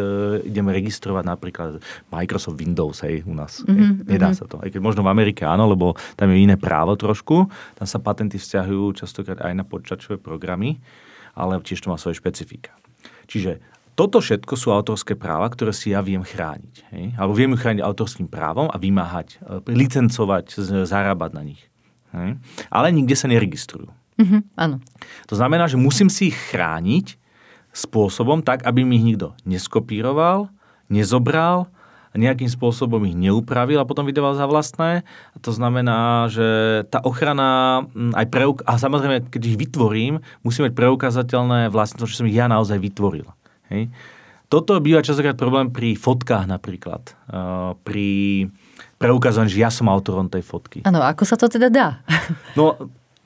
ideme 0.44 0.68
registrovať 0.76 1.24
napríklad 1.24 1.80
Microsoft 2.12 2.60
Windows 2.60 3.00
hej, 3.00 3.24
u 3.24 3.32
nás. 3.32 3.64
Mm-hmm, 3.64 4.04
hej, 4.04 4.04
nedá 4.04 4.28
mm-hmm. 4.30 4.36
sa 4.36 4.44
to. 4.44 4.60
Aj 4.60 4.68
keď 4.68 4.80
možno 4.84 5.00
v 5.00 5.08
Amerike 5.08 5.48
áno, 5.48 5.64
lebo 5.64 5.96
tam 6.20 6.28
je 6.28 6.44
iné 6.44 6.60
právo 6.60 6.92
trošku. 6.92 7.48
Tam 7.80 7.86
sa 7.88 7.96
patenty 8.04 8.36
vzťahujú 8.36 9.00
častokrát 9.00 9.40
aj 9.40 9.52
na 9.56 9.64
počítačové 9.64 10.20
programy, 10.20 10.76
ale 11.32 11.56
tiež 11.64 11.80
to 11.80 11.88
má 11.88 11.96
svoje 11.96 12.20
špecifika. 12.20 12.76
Čiže 13.24 13.64
toto 13.94 14.18
všetko 14.18 14.54
sú 14.58 14.74
autorské 14.74 15.14
práva, 15.14 15.46
ktoré 15.46 15.70
si 15.70 15.94
ja 15.94 16.02
viem 16.02 16.26
chrániť. 16.26 16.74
Hej? 16.90 17.04
Alebo 17.14 17.32
viem 17.34 17.54
chrániť 17.54 17.82
autorským 17.82 18.26
právom 18.26 18.66
a 18.66 18.76
vymáhať, 18.76 19.38
e, 19.38 19.70
licencovať, 19.70 20.58
zarábať 20.86 21.30
na 21.30 21.42
nich. 21.46 21.62
Hej? 22.10 22.38
Ale 22.70 22.90
nikde 22.90 23.14
sa 23.14 23.30
neregistrujú. 23.30 23.90
Mm-hmm, 24.18 24.40
áno. 24.54 24.78
To 25.30 25.34
znamená, 25.34 25.66
že 25.66 25.78
musím 25.78 26.10
si 26.10 26.30
ich 26.30 26.38
chrániť 26.54 27.18
spôsobom 27.74 28.42
tak, 28.42 28.62
aby 28.62 28.86
mi 28.86 28.98
ich 28.98 29.06
nikto 29.06 29.34
neskopíroval, 29.42 30.50
nezobral, 30.86 31.70
nejakým 32.14 32.46
spôsobom 32.46 33.02
ich 33.10 33.18
neupravil 33.18 33.82
a 33.82 33.88
potom 33.88 34.06
vydával 34.06 34.38
za 34.38 34.46
vlastné. 34.46 35.02
A 35.34 35.36
to 35.42 35.50
znamená, 35.50 36.30
že 36.30 36.46
tá 36.86 37.02
ochrana 37.02 37.82
aj 38.14 38.26
preuk- 38.30 38.62
a 38.62 38.78
samozrejme, 38.78 39.34
keď 39.34 39.42
ich 39.42 39.58
vytvorím, 39.58 40.22
musí 40.46 40.62
mať 40.62 40.78
preukázateľné 40.78 41.74
to, 41.74 42.06
že 42.06 42.22
som 42.22 42.30
ich 42.30 42.38
ja 42.38 42.46
naozaj 42.46 42.78
vytvoril. 42.78 43.26
Hej. 43.72 43.92
Toto 44.52 44.76
býva 44.78 45.02
častokrát 45.02 45.34
problém 45.34 45.72
pri 45.72 45.98
fotkách 45.98 46.46
napríklad. 46.46 47.16
Uh, 47.26 47.74
pri 47.82 48.08
preukázvaní, 49.00 49.50
že 49.50 49.62
ja 49.62 49.70
som 49.72 49.90
autorom 49.90 50.30
tej 50.30 50.44
fotky. 50.44 50.86
Áno, 50.86 51.02
ako 51.02 51.22
sa 51.26 51.34
to 51.34 51.50
teda 51.50 51.68
dá? 51.72 51.86
no, 52.58 52.76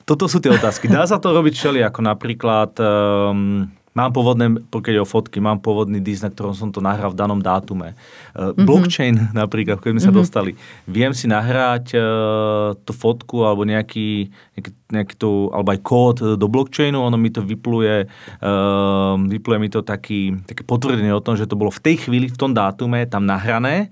toto 0.09 0.25
sú 0.25 0.41
tie 0.41 0.49
otázky. 0.49 0.89
Dá 0.89 1.05
sa 1.05 1.21
to 1.21 1.29
robiť 1.29 1.53
všeli, 1.53 1.79
ako 1.85 1.99
napríklad 2.01 2.73
um, 2.81 3.69
Mám 3.97 4.13
pôvodné, 4.13 4.53
pokiaľ 4.69 4.95
je 4.95 5.03
o 5.03 5.09
fotky, 5.09 5.41
mám 5.41 5.57
pôvodný 5.59 5.97
disk, 5.97 6.21
na 6.21 6.29
ktorom 6.29 6.53
som 6.53 6.69
to 6.69 6.77
nahral 6.77 7.09
v 7.09 7.17
danom 7.17 7.41
dátume. 7.41 7.97
Mm-hmm. 8.37 8.65
Blockchain 8.65 9.15
napríklad, 9.41 9.81
keď 9.81 9.91
sme 9.97 10.01
sa 10.01 10.13
mm-hmm. 10.13 10.21
dostali. 10.21 10.51
Viem 10.85 11.11
si 11.17 11.25
nahrať 11.25 11.97
uh, 11.97 12.77
tú 12.85 12.93
fotku 12.93 13.41
alebo 13.41 13.65
nejaký, 13.65 14.29
nejaký, 14.53 14.71
nejaký 14.93 15.15
to, 15.17 15.49
alebo 15.49 15.73
aj 15.73 15.79
kód 15.81 16.17
do 16.37 16.47
blockchainu, 16.47 17.01
ono 17.01 17.17
mi 17.17 17.33
to 17.33 17.41
vypluje, 17.41 18.05
uh, 18.45 19.17
vypluje 19.17 19.57
mi 19.57 19.69
to 19.73 19.81
taký, 19.81 20.37
také 20.45 20.61
potvrdenie 20.61 21.09
o 21.09 21.25
tom, 21.25 21.33
že 21.33 21.49
to 21.49 21.57
bolo 21.57 21.73
v 21.73 21.81
tej 21.81 22.05
chvíli, 22.05 22.29
v 22.29 22.37
tom 22.37 22.53
dátume 22.53 23.09
tam 23.09 23.25
nahrané 23.25 23.89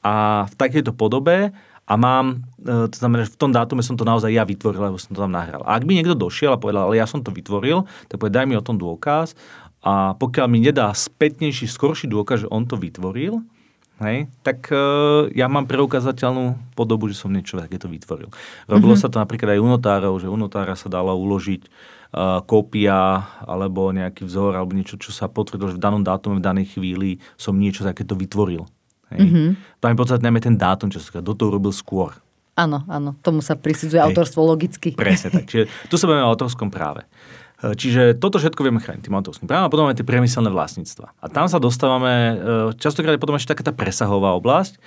a 0.00 0.44
v 0.48 0.54
takejto 0.56 0.96
podobe 0.96 1.52
a 1.84 1.94
mám, 2.00 2.48
e, 2.64 2.88
to 2.88 2.96
znamená, 2.96 3.28
že 3.28 3.36
v 3.36 3.40
tom 3.40 3.52
dátume 3.52 3.84
som 3.84 3.96
to 3.96 4.08
naozaj 4.08 4.32
ja 4.32 4.48
vytvoril, 4.48 4.88
lebo 4.92 4.96
som 4.96 5.12
to 5.12 5.20
tam 5.20 5.32
nahral. 5.32 5.60
A 5.68 5.76
ak 5.76 5.84
by 5.84 5.92
niekto 6.00 6.16
došiel 6.16 6.56
a 6.56 6.60
povedal, 6.60 6.88
ale 6.88 6.96
ja 6.96 7.04
som 7.04 7.20
to 7.20 7.28
vytvoril, 7.28 7.84
tak 8.08 8.16
povedal, 8.16 8.40
daj 8.40 8.46
mi 8.48 8.56
o 8.56 8.64
tom 8.64 8.80
dôkaz 8.80 9.36
a 9.84 10.16
pokiaľ 10.16 10.46
mi 10.48 10.64
nedá 10.64 10.88
spätnejší, 10.96 11.68
skorší 11.68 12.08
dôkaz, 12.08 12.48
že 12.48 12.48
on 12.48 12.64
to 12.64 12.80
vytvoril, 12.80 13.44
hej, 14.00 14.32
tak 14.40 14.72
uh, 14.72 15.28
ja 15.36 15.46
mám 15.46 15.68
preukazateľnú 15.68 16.74
podobu, 16.74 17.06
že 17.12 17.20
som 17.20 17.30
niečo 17.30 17.60
takéto 17.60 17.86
vytvoril. 17.86 18.32
Robilo 18.66 18.96
mm-hmm. 18.96 19.04
sa 19.04 19.12
to 19.12 19.20
napríklad 19.20 19.54
aj 19.54 19.60
u 19.60 19.68
notárov, 19.68 20.14
že 20.18 20.32
u 20.32 20.36
notára 20.40 20.74
sa 20.74 20.88
dala 20.88 21.12
uložiť 21.12 21.68
uh, 21.68 22.40
kópia 22.48 23.28
alebo 23.44 23.92
nejaký 23.92 24.24
vzor 24.24 24.56
alebo 24.56 24.72
niečo, 24.72 24.96
čo 24.96 25.12
sa 25.12 25.28
potvrdilo, 25.28 25.70
že 25.70 25.78
v 25.78 25.84
danom 25.84 26.02
dátume, 26.02 26.40
v 26.40 26.46
danej 26.48 26.74
chvíli 26.74 27.22
som 27.36 27.54
niečo 27.54 27.86
takéto 27.86 28.16
vytvoril. 28.18 28.66
Hej. 29.12 29.20
Mm-hmm. 29.20 29.48
Tam 29.82 29.88
je 29.92 29.96
podstatné 29.98 30.28
ten 30.40 30.56
dátum, 30.56 30.88
čo 30.88 31.02
sa 31.02 31.20
do 31.20 31.36
toho 31.36 31.52
robil 31.52 31.74
skôr. 31.74 32.16
Áno, 32.54 32.86
áno, 32.86 33.18
tomu 33.18 33.42
sa 33.42 33.58
prisudzuje 33.58 33.98
Hej. 33.98 34.14
autorstvo 34.14 34.46
logicky. 34.46 34.94
Presne 34.94 35.34
tak, 35.34 35.50
čiže 35.50 35.66
tu 35.90 35.98
sa 35.98 36.06
bavíme 36.06 36.22
o 36.22 36.30
autorskom 36.30 36.70
práve. 36.70 37.02
E, 37.64 37.72
čiže 37.72 38.18
toto 38.20 38.36
všetko 38.36 38.60
vieme 38.60 38.78
chrániť 38.78 39.08
tým 39.08 39.16
autorským 39.16 39.48
právom 39.48 39.66
a 39.66 39.72
potom 39.72 39.88
máme 39.88 39.96
tie 39.96 40.06
priemyselné 40.06 40.52
vlastníctva. 40.52 41.16
A 41.18 41.26
tam 41.32 41.48
sa 41.48 41.56
dostávame, 41.62 42.12
e, 42.12 42.34
častokrát 42.76 43.16
je 43.16 43.22
potom 43.22 43.34
ešte 43.34 43.56
taká 43.56 43.64
tá 43.66 43.72
presahová 43.72 44.36
oblasť. 44.36 44.76
E, 44.76 44.78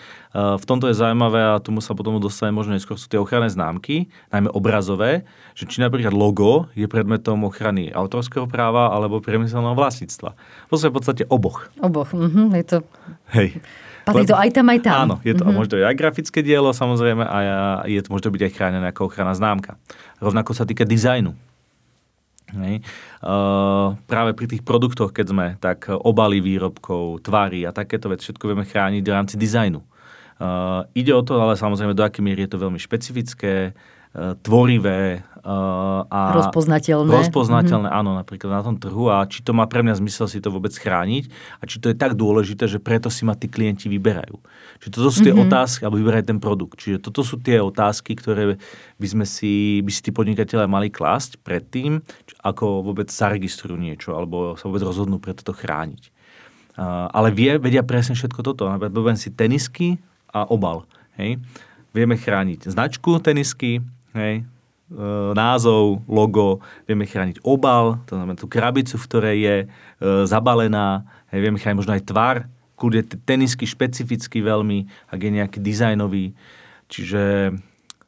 v 0.62 0.65
tomto 0.67 0.88
je 0.91 0.95
zaujímavé 0.95 1.41
a 1.41 1.63
tomu 1.63 1.81
sa 1.81 1.97
potom 1.97 2.21
dostane 2.21 2.53
možno 2.53 2.77
neskôr 2.77 2.95
sú 2.95 3.09
tie 3.09 3.17
ochranné 3.17 3.50
známky, 3.50 4.07
najmä 4.29 4.53
obrazové, 4.53 5.25
že 5.57 5.65
či 5.65 5.81
napríklad 5.81 6.13
logo 6.13 6.69
je 6.77 6.86
predmetom 6.86 7.41
ochrany 7.47 7.89
autorského 7.89 8.45
práva 8.45 8.93
alebo 8.93 9.24
priemyselného 9.24 9.74
vlastníctva. 9.74 10.38
To 10.69 10.75
sú 10.77 10.88
v 10.88 10.95
podstate 10.95 11.24
oboch. 11.27 11.67
Oboch, 11.81 12.13
mhm, 12.13 12.53
je 12.62 12.63
to... 12.63 12.77
Hej. 13.33 13.59
Patrí 14.07 14.23
to 14.23 14.39
aj 14.39 14.49
tam, 14.55 14.65
aj 14.71 14.79
tam. 14.79 14.95
Áno, 15.03 15.15
je 15.21 15.35
to 15.35 15.43
mm-hmm. 15.43 15.57
možno 15.59 15.73
aj 15.83 15.95
grafické 15.99 16.39
dielo 16.39 16.71
samozrejme 16.71 17.27
a 17.27 17.37
je 17.83 17.99
to 17.99 18.09
možno 18.09 18.31
byť 18.31 18.41
aj 18.47 18.51
chránené 18.55 18.85
ako 18.95 19.11
ochranná 19.11 19.35
známka. 19.35 19.75
Rovnako 20.23 20.55
sa 20.55 20.63
týka 20.63 20.87
dizajnu. 20.87 21.35
Hej. 22.47 22.79
Uh, 23.19 23.99
práve 24.07 24.31
pri 24.31 24.47
tých 24.47 24.63
produktoch, 24.63 25.11
keď 25.11 25.25
sme, 25.27 25.47
tak 25.59 25.91
obaly 25.91 26.39
výrobkov, 26.39 27.19
tvary 27.19 27.67
a 27.67 27.75
takéto 27.75 28.07
veci, 28.07 28.31
všetko 28.31 28.47
vieme 28.47 28.63
chrániť 28.63 29.03
v 29.03 29.11
rámci 29.11 29.35
dizajnu. 29.35 29.83
Uh, 30.37 30.87
ide 30.95 31.11
o 31.11 31.19
to, 31.27 31.35
ale 31.35 31.59
samozrejme, 31.59 31.91
do 31.91 32.07
akej 32.07 32.23
miery 32.23 32.47
je 32.47 32.55
to 32.55 32.63
veľmi 32.63 32.79
špecifické, 32.79 33.75
tvorivé, 34.41 35.21
Uh, 35.47 36.03
a 36.12 36.36
rozpoznateľné. 36.36 37.07
Rozpoznateľné, 37.07 37.88
mm-hmm. 37.88 38.03
áno, 38.03 38.19
napríklad 38.19 38.51
na 38.51 38.59
tom 38.67 38.75
trhu 38.75 39.07
a 39.07 39.24
či 39.24 39.39
to 39.39 39.55
má 39.55 39.63
pre 39.63 39.79
mňa 39.79 39.95
zmysel 39.95 40.27
si 40.27 40.43
to 40.43 40.51
vôbec 40.51 40.75
chrániť 40.75 41.31
a 41.31 41.63
či 41.63 41.79
to 41.79 41.88
je 41.88 41.95
tak 41.95 42.19
dôležité, 42.19 42.67
že 42.67 42.83
preto 42.83 43.07
si 43.07 43.24
ma 43.24 43.31
tí 43.31 43.47
klienti 43.47 43.88
vyberajú. 43.88 44.43
Čiže 44.83 44.91
toto 44.91 45.07
sú 45.07 45.24
tie 45.24 45.31
mm-hmm. 45.31 45.47
otázky, 45.47 45.81
alebo 45.88 46.03
vyberajú 46.03 46.25
ten 46.36 46.39
produkt. 46.43 46.83
Čiže 46.83 47.00
toto 47.00 47.24
sú 47.24 47.39
tie 47.39 47.63
otázky, 47.63 48.19
ktoré 48.19 48.59
by 49.00 49.07
sme 49.07 49.24
si, 49.24 49.79
by 49.88 49.91
si 49.95 50.01
tí 50.03 50.12
podnikatelia 50.12 50.67
mali 50.67 50.91
klásť 50.91 51.39
predtým, 51.39 52.03
ako 52.43 52.83
vôbec 52.83 53.07
zaregistrujú 53.07 53.79
niečo, 53.79 54.19
alebo 54.19 54.59
sa 54.59 54.67
vôbec 54.67 54.83
rozhodnú 54.83 55.15
pre 55.24 55.31
toto 55.31 55.55
chrániť. 55.55 56.12
Uh, 56.75 57.07
ale 57.15 57.31
vie, 57.31 57.55
vedia 57.55 57.88
presne 57.88 58.19
všetko 58.19 58.43
toto. 58.43 58.67
Napríklad 58.67 59.15
si 59.15 59.31
tenisky 59.31 59.95
a 60.27 60.43
obal. 60.43 60.83
Hej. 61.15 61.39
Vieme 61.95 62.19
chrániť 62.19 62.67
značku 62.67 63.15
tenisky, 63.24 63.79
hej, 64.13 64.47
E, 64.87 65.35
názov, 65.35 65.99
logo, 66.07 66.63
vieme 66.87 67.03
chrániť 67.03 67.43
obal, 67.43 67.99
to 68.07 68.15
znamená 68.15 68.39
tú 68.39 68.47
krabicu, 68.47 68.95
v 68.95 69.07
ktorej 69.11 69.37
je 69.43 69.55
e, 69.59 69.67
zabalená, 70.23 71.03
hej, 71.27 71.43
vieme 71.43 71.59
chrániť 71.59 71.75
možno 71.75 71.91
aj 71.91 72.07
tvar, 72.07 72.47
kľudne 72.79 73.03
tenisky 73.27 73.67
špecificky 73.67 74.39
veľmi, 74.39 75.11
ak 75.11 75.19
je 75.19 75.31
nejaký 75.43 75.59
dizajnový. 75.59 76.31
Čiže, 76.87 77.51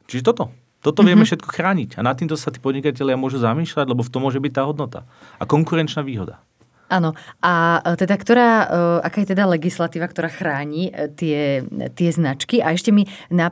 čiže 0.08 0.24
toto. 0.24 0.56
Toto 0.80 1.04
vieme 1.04 1.20
mm-hmm. 1.20 1.28
všetko 1.28 1.48
chrániť. 1.52 1.90
A 2.00 2.00
na 2.00 2.16
týmto 2.16 2.40
sa 2.40 2.48
tí 2.48 2.56
podnikatelia 2.64 3.12
môžu 3.12 3.44
zamýšľať, 3.44 3.84
lebo 3.84 4.00
v 4.00 4.08
tom 4.16 4.24
môže 4.24 4.40
byť 4.40 4.52
tá 4.56 4.64
hodnota. 4.64 5.04
A 5.36 5.44
konkurenčná 5.44 6.00
výhoda. 6.00 6.40
Áno. 6.88 7.12
A 7.44 7.84
e, 7.84 8.00
teda, 8.00 8.16
ktorá, 8.16 8.48
aká 9.04 9.20
je 9.20 9.36
teda 9.36 9.44
legislatíva, 9.44 10.08
ktorá 10.08 10.32
chráni 10.32 10.88
tie, 11.12 11.60
tie 11.92 12.08
značky? 12.08 12.64
A 12.64 12.72
ešte 12.72 12.88
mi 12.88 13.04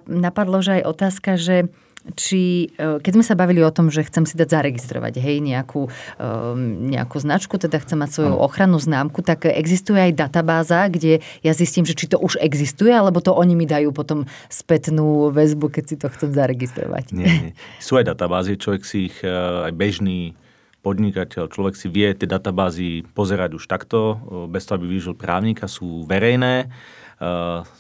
napadlo, 0.08 0.64
že 0.64 0.80
aj 0.80 0.96
otázka, 0.96 1.36
že 1.36 1.68
či, 2.14 2.72
e, 2.76 3.02
keď 3.02 3.12
sme 3.18 3.24
sa 3.24 3.34
bavili 3.34 3.60
o 3.60 3.72
tom, 3.72 3.92
že 3.92 4.06
chcem 4.06 4.24
si 4.24 4.38
dať 4.38 4.48
zaregistrovať 4.48 5.20
hej, 5.20 5.42
nejakú, 5.44 5.88
um, 5.88 6.58
nejakú 6.88 7.18
značku, 7.20 7.60
teda 7.60 7.82
chcem 7.82 7.98
mať 7.98 8.10
svoju 8.14 8.34
ochrannú 8.38 8.78
známku, 8.80 9.20
tak 9.20 9.48
existuje 9.48 9.98
aj 9.98 10.12
databáza, 10.16 10.88
kde 10.88 11.20
ja 11.44 11.52
zistím, 11.52 11.84
že 11.84 11.98
či 11.98 12.08
to 12.08 12.16
už 12.20 12.40
existuje, 12.40 12.92
alebo 12.92 13.20
to 13.20 13.34
oni 13.34 13.58
mi 13.58 13.66
dajú 13.68 13.92
potom 13.92 14.24
spätnú 14.48 15.28
väzbu, 15.34 15.68
keď 15.68 15.84
si 15.84 15.96
to 15.98 16.06
chcem 16.08 16.30
zaregistrovať. 16.32 17.12
Nie, 17.12 17.28
nie. 17.28 17.52
Sú 17.82 17.98
aj 17.98 18.08
databázy, 18.08 18.56
človek 18.56 18.82
si 18.86 19.12
ich 19.12 19.16
e, 19.20 19.28
aj 19.68 19.72
bežný 19.74 20.38
podnikateľ, 20.80 21.50
človek 21.50 21.74
si 21.74 21.90
vie 21.90 22.14
tie 22.14 22.30
databázy 22.30 23.02
pozerať 23.12 23.58
už 23.58 23.66
takto, 23.66 24.22
bez 24.46 24.62
toho, 24.62 24.78
aby 24.78 24.86
vyžil 24.86 25.18
právnika, 25.18 25.66
sú 25.66 26.06
verejné 26.06 26.70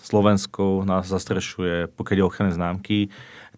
Slovenskou 0.02 0.82
nás 0.82 1.06
zastrešuje, 1.06 1.94
pokiaľ 1.94 2.16
je 2.18 2.26
ochranné 2.26 2.52
známky, 2.52 2.98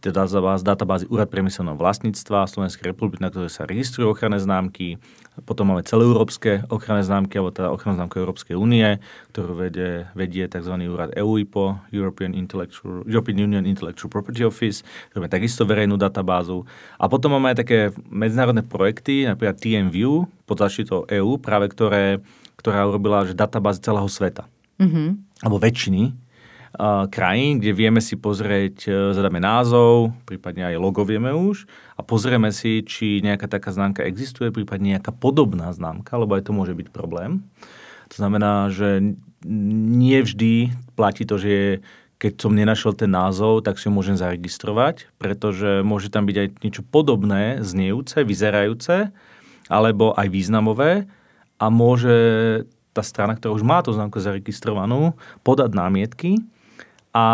teda 0.01 0.25
databázy, 0.25 0.65
databázy 0.65 1.05
Úrad 1.13 1.29
priemyselného 1.29 1.77
vlastníctva 1.77 2.49
Slovenskej 2.49 2.97
republiky, 2.97 3.21
na 3.21 3.29
ktorej 3.29 3.53
sa 3.53 3.69
registrujú 3.69 4.17
ochranné 4.17 4.41
známky. 4.41 4.97
Potom 5.45 5.69
máme 5.69 5.85
celoeurópske 5.85 6.65
ochranné 6.73 7.05
známky, 7.05 7.37
alebo 7.37 7.53
teda 7.53 7.69
ochranné 7.69 8.01
známky 8.01 8.17
Európskej 8.17 8.57
únie, 8.57 8.97
ktorú 9.37 9.53
vedie, 9.53 10.09
vedie 10.17 10.49
tzv. 10.49 10.73
úrad 10.89 11.13
EUIPO, 11.13 11.93
European, 11.93 12.33
Intellectual, 12.33 13.05
European 13.05 13.39
Union 13.45 13.65
Intellectual 13.69 14.09
Property 14.09 14.43
Office, 14.49 14.81
ktorý 15.13 15.29
má 15.29 15.29
takisto 15.29 15.69
verejnú 15.69 16.01
databázu. 16.01 16.65
A 16.97 17.05
potom 17.07 17.37
máme 17.37 17.53
aj 17.53 17.61
také 17.61 17.79
medzinárodné 18.09 18.65
projekty, 18.65 19.29
napríklad 19.29 19.61
TMView 19.61 20.25
pod 20.49 20.57
zaštitou 20.59 21.05
EU, 21.13 21.37
práve 21.37 21.69
ktoré, 21.69 22.25
ktorá 22.57 22.89
urobila 22.89 23.29
že 23.29 23.37
databázy 23.37 23.85
celého 23.85 24.09
sveta. 24.09 24.49
Mm-hmm. 24.81 25.09
Alebo 25.45 25.57
väčšiny 25.61 26.30
krajín, 27.11 27.59
kde 27.59 27.75
vieme 27.75 27.99
si 27.99 28.15
pozrieť, 28.15 28.77
e, 28.87 28.91
zadáme 29.11 29.43
názov, 29.43 30.15
prípadne 30.23 30.71
aj 30.71 30.79
logo 30.79 31.03
vieme 31.03 31.35
už 31.35 31.67
a 31.99 32.07
pozrieme 32.07 32.55
si, 32.55 32.87
či 32.87 33.19
nejaká 33.27 33.51
taká 33.51 33.75
známka 33.75 34.07
existuje, 34.07 34.55
prípadne 34.55 34.95
nejaká 34.95 35.11
podobná 35.11 35.75
známka, 35.75 36.15
lebo 36.15 36.39
aj 36.39 36.47
to 36.47 36.53
môže 36.55 36.79
byť 36.79 36.89
problém. 36.95 37.43
To 38.15 38.17
znamená, 38.23 38.71
že 38.71 39.19
nie 39.47 40.19
vždy 40.23 40.71
platí 40.95 41.27
to, 41.27 41.43
že 41.43 41.83
keď 42.21 42.33
som 42.37 42.53
nenašiel 42.53 42.93
ten 42.93 43.09
názov, 43.11 43.65
tak 43.65 43.81
si 43.81 43.89
ho 43.89 43.97
môžem 43.97 44.15
zaregistrovať, 44.15 45.09
pretože 45.17 45.81
môže 45.81 46.13
tam 46.13 46.29
byť 46.29 46.37
aj 46.37 46.49
niečo 46.61 46.83
podobné, 46.85 47.65
znejúce, 47.65 48.23
vyzerajúce, 48.23 49.09
alebo 49.73 50.13
aj 50.15 50.29
významové 50.29 51.09
a 51.57 51.67
môže 51.73 52.15
tá 52.93 53.01
strana, 53.01 53.39
ktorá 53.39 53.57
už 53.57 53.65
má 53.65 53.81
tú 53.81 53.95
známku 53.95 54.21
zaregistrovanú, 54.21 55.17
podať 55.41 55.73
námietky 55.73 56.43
a 57.11 57.25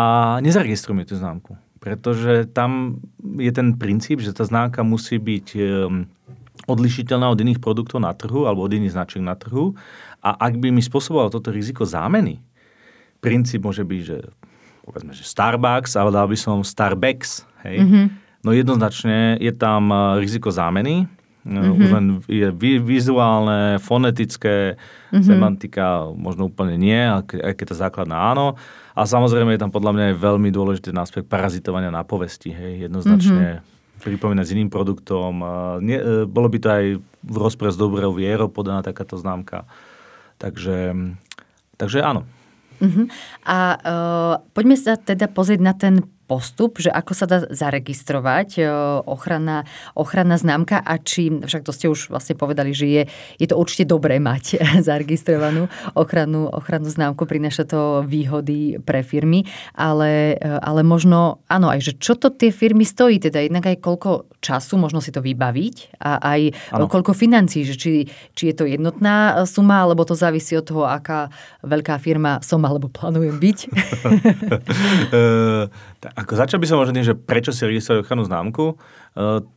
nezaregistrujeme 0.41 1.05
tú 1.05 1.17
známku. 1.17 1.57
Pretože 1.77 2.49
tam 2.49 3.01
je 3.37 3.51
ten 3.53 3.77
princíp, 3.77 4.19
že 4.19 4.33
tá 4.33 4.43
známka 4.43 4.81
musí 4.81 5.21
byť 5.21 5.47
ehm, 5.55 6.09
odlišiteľná 6.65 7.29
od 7.29 7.39
iných 7.39 7.61
produktov 7.61 8.01
na 8.01 8.11
trhu 8.17 8.49
alebo 8.49 8.65
od 8.65 8.73
iných 8.73 8.97
značiek 8.97 9.21
na 9.21 9.37
trhu. 9.37 9.77
A 10.25 10.33
ak 10.33 10.57
by 10.57 10.73
mi 10.73 10.81
spôsobovalo 10.81 11.29
toto 11.29 11.53
riziko 11.53 11.85
zámeny, 11.85 12.41
princíp 13.21 13.63
môže 13.63 13.85
byť, 13.85 14.01
že 14.01 14.17
povedzme, 14.83 15.13
že 15.13 15.23
Starbucks, 15.23 15.93
ale 15.95 16.09
dal 16.09 16.25
by 16.25 16.37
som 16.37 16.65
Starbucks, 16.65 17.45
hej. 17.67 17.83
Mm-hmm. 17.83 18.05
No 18.45 18.55
jednoznačne 18.55 19.35
je 19.43 19.51
tam 19.51 19.91
e, 19.91 20.23
riziko 20.23 20.47
zámeny, 20.47 21.09
Mm-hmm. 21.47 21.91
Len 21.95 22.05
je 22.27 22.47
vizuálne, 22.83 23.79
fonetické, 23.79 24.75
mm-hmm. 24.75 25.23
semantika 25.23 26.11
možno 26.11 26.51
úplne 26.51 26.75
nie, 26.75 26.99
aj 26.99 27.55
keď 27.55 27.65
tá 27.71 27.75
základná 27.87 28.19
áno. 28.35 28.59
A 28.97 29.07
samozrejme 29.07 29.55
je 29.55 29.61
tam 29.63 29.71
podľa 29.71 29.95
mňa 29.95 30.03
aj 30.11 30.15
veľmi 30.19 30.49
dôležitý 30.51 30.91
aspekt 30.99 31.31
parazitovania 31.31 31.87
na 31.87 32.03
povesti. 32.03 32.51
Hej, 32.51 32.91
jednoznačne 32.91 33.63
mm-hmm. 33.63 34.03
pripomínať 34.03 34.45
s 34.45 34.53
iným 34.59 34.69
produktom. 34.73 35.39
Nie, 35.79 36.03
e, 36.03 36.05
bolo 36.27 36.51
by 36.51 36.57
to 36.59 36.67
aj 36.67 36.85
v 37.01 37.35
rozpre 37.39 37.71
s 37.71 37.77
dobrou 37.79 38.11
vierou 38.11 38.51
podaná 38.51 38.83
takáto 38.83 39.15
známka. 39.15 39.63
Takže, 40.37 40.93
takže 41.79 42.03
áno. 42.03 42.27
Uh-huh. 42.77 43.09
A 43.41 43.57
uh, 43.73 44.33
poďme 44.53 44.77
sa 44.77 44.97
teda 44.97 45.25
pozrieť 45.25 45.61
na 45.65 45.73
ten 45.73 46.05
postup, 46.27 46.83
že 46.83 46.91
ako 46.91 47.11
sa 47.15 47.25
dá 47.25 47.47
zaregistrovať 47.47 48.59
e, 48.59 48.67
ochranná, 49.07 49.63
ochranná 49.95 50.35
známka 50.35 50.83
a 50.83 50.99
či, 50.99 51.31
však 51.31 51.63
to 51.63 51.71
ste 51.71 51.87
už 51.87 52.11
vlastne 52.11 52.35
povedali, 52.35 52.75
že 52.75 52.85
je, 52.85 53.03
je 53.39 53.47
to 53.47 53.55
určite 53.55 53.87
dobré 53.87 54.19
mať 54.19 54.59
zaregistrovanú 54.87 55.71
ochrannú, 55.95 56.51
ochrannú 56.51 56.91
známku, 56.91 57.23
prináša 57.23 57.63
to 57.63 58.03
výhody 58.03 58.75
pre 58.83 59.07
firmy, 59.07 59.47
ale, 59.71 60.35
e, 60.35 60.59
ale 60.59 60.83
možno, 60.83 61.39
áno, 61.47 61.71
aj 61.71 61.79
že 61.79 61.93
čo 61.95 62.19
to 62.19 62.27
tie 62.27 62.51
firmy 62.51 62.83
stojí, 62.83 63.23
teda 63.23 63.47
jednak 63.47 63.71
aj 63.71 63.79
koľko 63.79 64.27
času 64.43 64.75
možno 64.75 64.99
si 64.99 65.15
to 65.15 65.23
vybaviť 65.23 65.95
a 66.03 66.19
aj 66.21 66.41
ano. 66.75 66.91
koľko 66.91 67.15
financí, 67.15 67.63
že 67.63 67.79
či, 67.79 68.03
či 68.35 68.51
je 68.51 68.55
to 68.55 68.67
jednotná 68.67 69.47
suma, 69.47 69.87
alebo 69.87 70.03
to 70.03 70.13
závisí 70.13 70.59
od 70.59 70.67
toho, 70.67 70.83
aká 70.83 71.31
veľká 71.63 71.95
firma 72.03 72.43
som 72.43 72.59
alebo 72.67 72.91
plánujem 72.91 73.39
byť. 73.39 73.57
E, 76.03 76.07
ako 76.13 76.33
začal 76.37 76.61
by 76.61 76.67
som 76.69 76.77
možno 76.77 76.93
tým, 76.93 77.07
že 77.07 77.17
prečo 77.17 77.49
si 77.53 77.65
registrovať 77.65 78.05
ochrannú 78.05 78.23
známku. 78.25 78.73
E, 78.73 78.75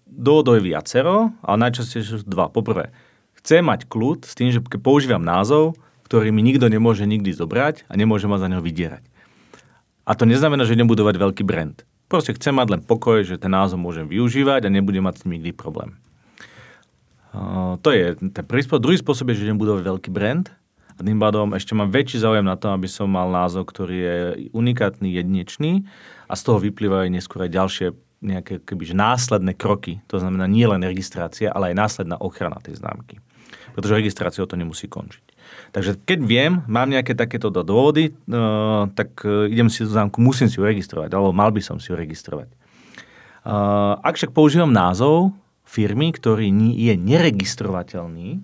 dôvodov 0.08 0.60
je 0.60 0.72
viacero, 0.72 1.34
ale 1.44 1.56
najčastejšie 1.68 2.22
sú 2.22 2.26
dva. 2.26 2.48
Poprvé, 2.48 2.92
chcem 3.40 3.64
mať 3.64 3.88
kľud 3.88 4.24
s 4.24 4.32
tým, 4.36 4.50
že 4.52 4.60
keď 4.64 4.80
používam 4.80 5.22
názov, 5.22 5.76
ktorý 6.10 6.34
mi 6.34 6.42
nikto 6.42 6.66
nemôže 6.66 7.06
nikdy 7.06 7.30
zobrať 7.30 7.86
a 7.86 7.94
nemôže 7.94 8.26
ma 8.26 8.40
za 8.40 8.50
neho 8.50 8.64
vydierať. 8.64 9.06
A 10.08 10.18
to 10.18 10.26
neznamená, 10.26 10.66
že 10.66 10.74
idem 10.74 10.90
budovať 10.90 11.22
veľký 11.22 11.46
brand. 11.46 11.86
Proste 12.10 12.34
chcem 12.34 12.50
mať 12.50 12.66
len 12.74 12.82
pokoj, 12.82 13.22
že 13.22 13.38
ten 13.38 13.54
názov 13.54 13.78
môžem 13.78 14.10
využívať 14.10 14.66
a 14.66 14.74
nebudem 14.74 15.06
mať 15.06 15.14
s 15.14 15.22
tým 15.22 15.38
nikdy 15.38 15.54
problém. 15.54 15.94
Uh, 17.30 17.78
to 17.78 17.94
je 17.94 18.18
ten 18.18 18.42
prvý 18.42 18.66
spôsob. 18.66 18.82
Druhý 18.82 18.98
spôsob 18.98 19.30
je, 19.30 19.38
že 19.38 19.46
idem 19.46 19.54
budovať 19.54 19.86
veľký 19.86 20.10
brand 20.10 20.50
a 20.98 21.00
tým 21.00 21.22
pádom 21.22 21.54
ešte 21.54 21.78
mám 21.78 21.94
väčší 21.94 22.18
záujem 22.18 22.42
na 22.42 22.58
to, 22.58 22.74
aby 22.74 22.90
som 22.90 23.06
mal 23.06 23.30
názov, 23.30 23.70
ktorý 23.70 23.96
je 23.96 24.16
unikátny, 24.50 25.14
jedinečný 25.14 25.86
a 26.30 26.34
z 26.38 26.42
toho 26.46 26.62
vyplývajú 26.62 27.10
neskôr 27.10 27.42
aj 27.42 27.50
ďalšie 27.50 27.86
nejaké 28.22 28.62
kebyže 28.62 28.94
následné 28.94 29.56
kroky. 29.56 30.04
To 30.12 30.22
znamená 30.22 30.46
nie 30.46 30.68
len 30.68 30.84
registrácia, 30.84 31.50
ale 31.50 31.72
aj 31.72 31.80
následná 31.80 32.16
ochrana 32.20 32.60
tej 32.62 32.78
známky. 32.78 33.18
Pretože 33.74 33.98
registráciou 33.98 34.46
to 34.46 34.60
nemusí 34.60 34.86
končiť. 34.86 35.24
Takže 35.74 35.98
keď 36.06 36.18
viem, 36.22 36.52
mám 36.70 36.92
nejaké 36.92 37.16
takéto 37.16 37.50
dôvody, 37.50 38.12
uh, 38.12 38.86
tak 38.94 39.24
uh, 39.26 39.50
idem 39.50 39.66
si 39.72 39.82
tú 39.82 39.90
známku, 39.90 40.22
musím 40.22 40.46
si 40.46 40.60
ju 40.60 40.64
registrovať, 40.66 41.10
alebo 41.10 41.34
mal 41.34 41.50
by 41.50 41.58
som 41.64 41.82
si 41.82 41.90
ju 41.90 41.98
registrovať. 41.98 42.52
Uh, 43.40 43.96
ak 44.04 44.20
však 44.20 44.36
používam 44.36 44.70
názov 44.70 45.32
firmy, 45.64 46.12
ktorý 46.12 46.52
je 46.76 46.94
neregistrovateľný, 46.94 48.42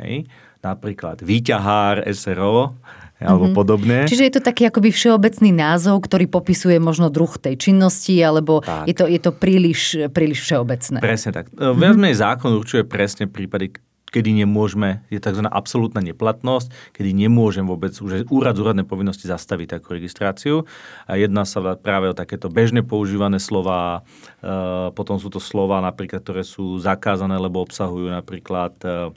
hej, 0.00 0.14
napríklad 0.62 1.24
výťahár 1.24 2.06
SRO, 2.14 2.78
alebo 3.18 3.50
mm-hmm. 3.50 3.58
podobné. 3.58 3.96
Čiže 4.06 4.26
je 4.30 4.32
to 4.38 4.42
taký 4.42 4.70
akoby 4.70 4.94
všeobecný 4.94 5.50
názov, 5.50 6.06
ktorý 6.06 6.30
popisuje 6.30 6.78
možno 6.78 7.10
druh 7.10 7.30
tej 7.34 7.58
činnosti, 7.58 8.14
alebo 8.22 8.62
je 8.86 8.94
to, 8.94 9.10
je 9.10 9.18
to 9.18 9.34
príliš, 9.34 9.98
príliš 10.14 10.46
všeobecné. 10.46 11.02
Presne 11.02 11.30
tak. 11.34 11.50
Mm-hmm. 11.50 11.78
Viac 11.78 11.96
menej 11.98 12.16
zákon 12.18 12.54
určuje 12.54 12.86
presne 12.86 13.26
prípady, 13.26 13.74
kedy 14.08 14.40
nemôžeme, 14.40 15.04
je 15.12 15.20
tzv. 15.20 15.44
absolútna 15.44 16.00
neplatnosť, 16.00 16.96
kedy 16.96 17.12
nemôžem 17.12 17.68
vôbec 17.68 17.92
už 17.92 18.24
úrad 18.32 18.56
z 18.56 18.64
úradnej 18.64 18.88
povinnosti 18.88 19.28
zastaviť 19.28 19.78
takú 19.78 19.92
registráciu. 19.92 20.64
A 21.04 21.20
jedná 21.20 21.44
sa 21.44 21.60
práve 21.76 22.08
o 22.08 22.16
takéto 22.16 22.48
bežne 22.48 22.80
používané 22.80 23.36
slova, 23.36 24.00
e, 24.40 24.50
potom 24.96 25.20
sú 25.20 25.28
to 25.28 25.42
slova 25.42 25.84
napríklad, 25.84 26.24
ktoré 26.24 26.40
sú 26.40 26.80
zakázané, 26.80 27.36
lebo 27.36 27.60
obsahujú 27.60 28.08
napríklad 28.08 28.72
e, 28.80 29.12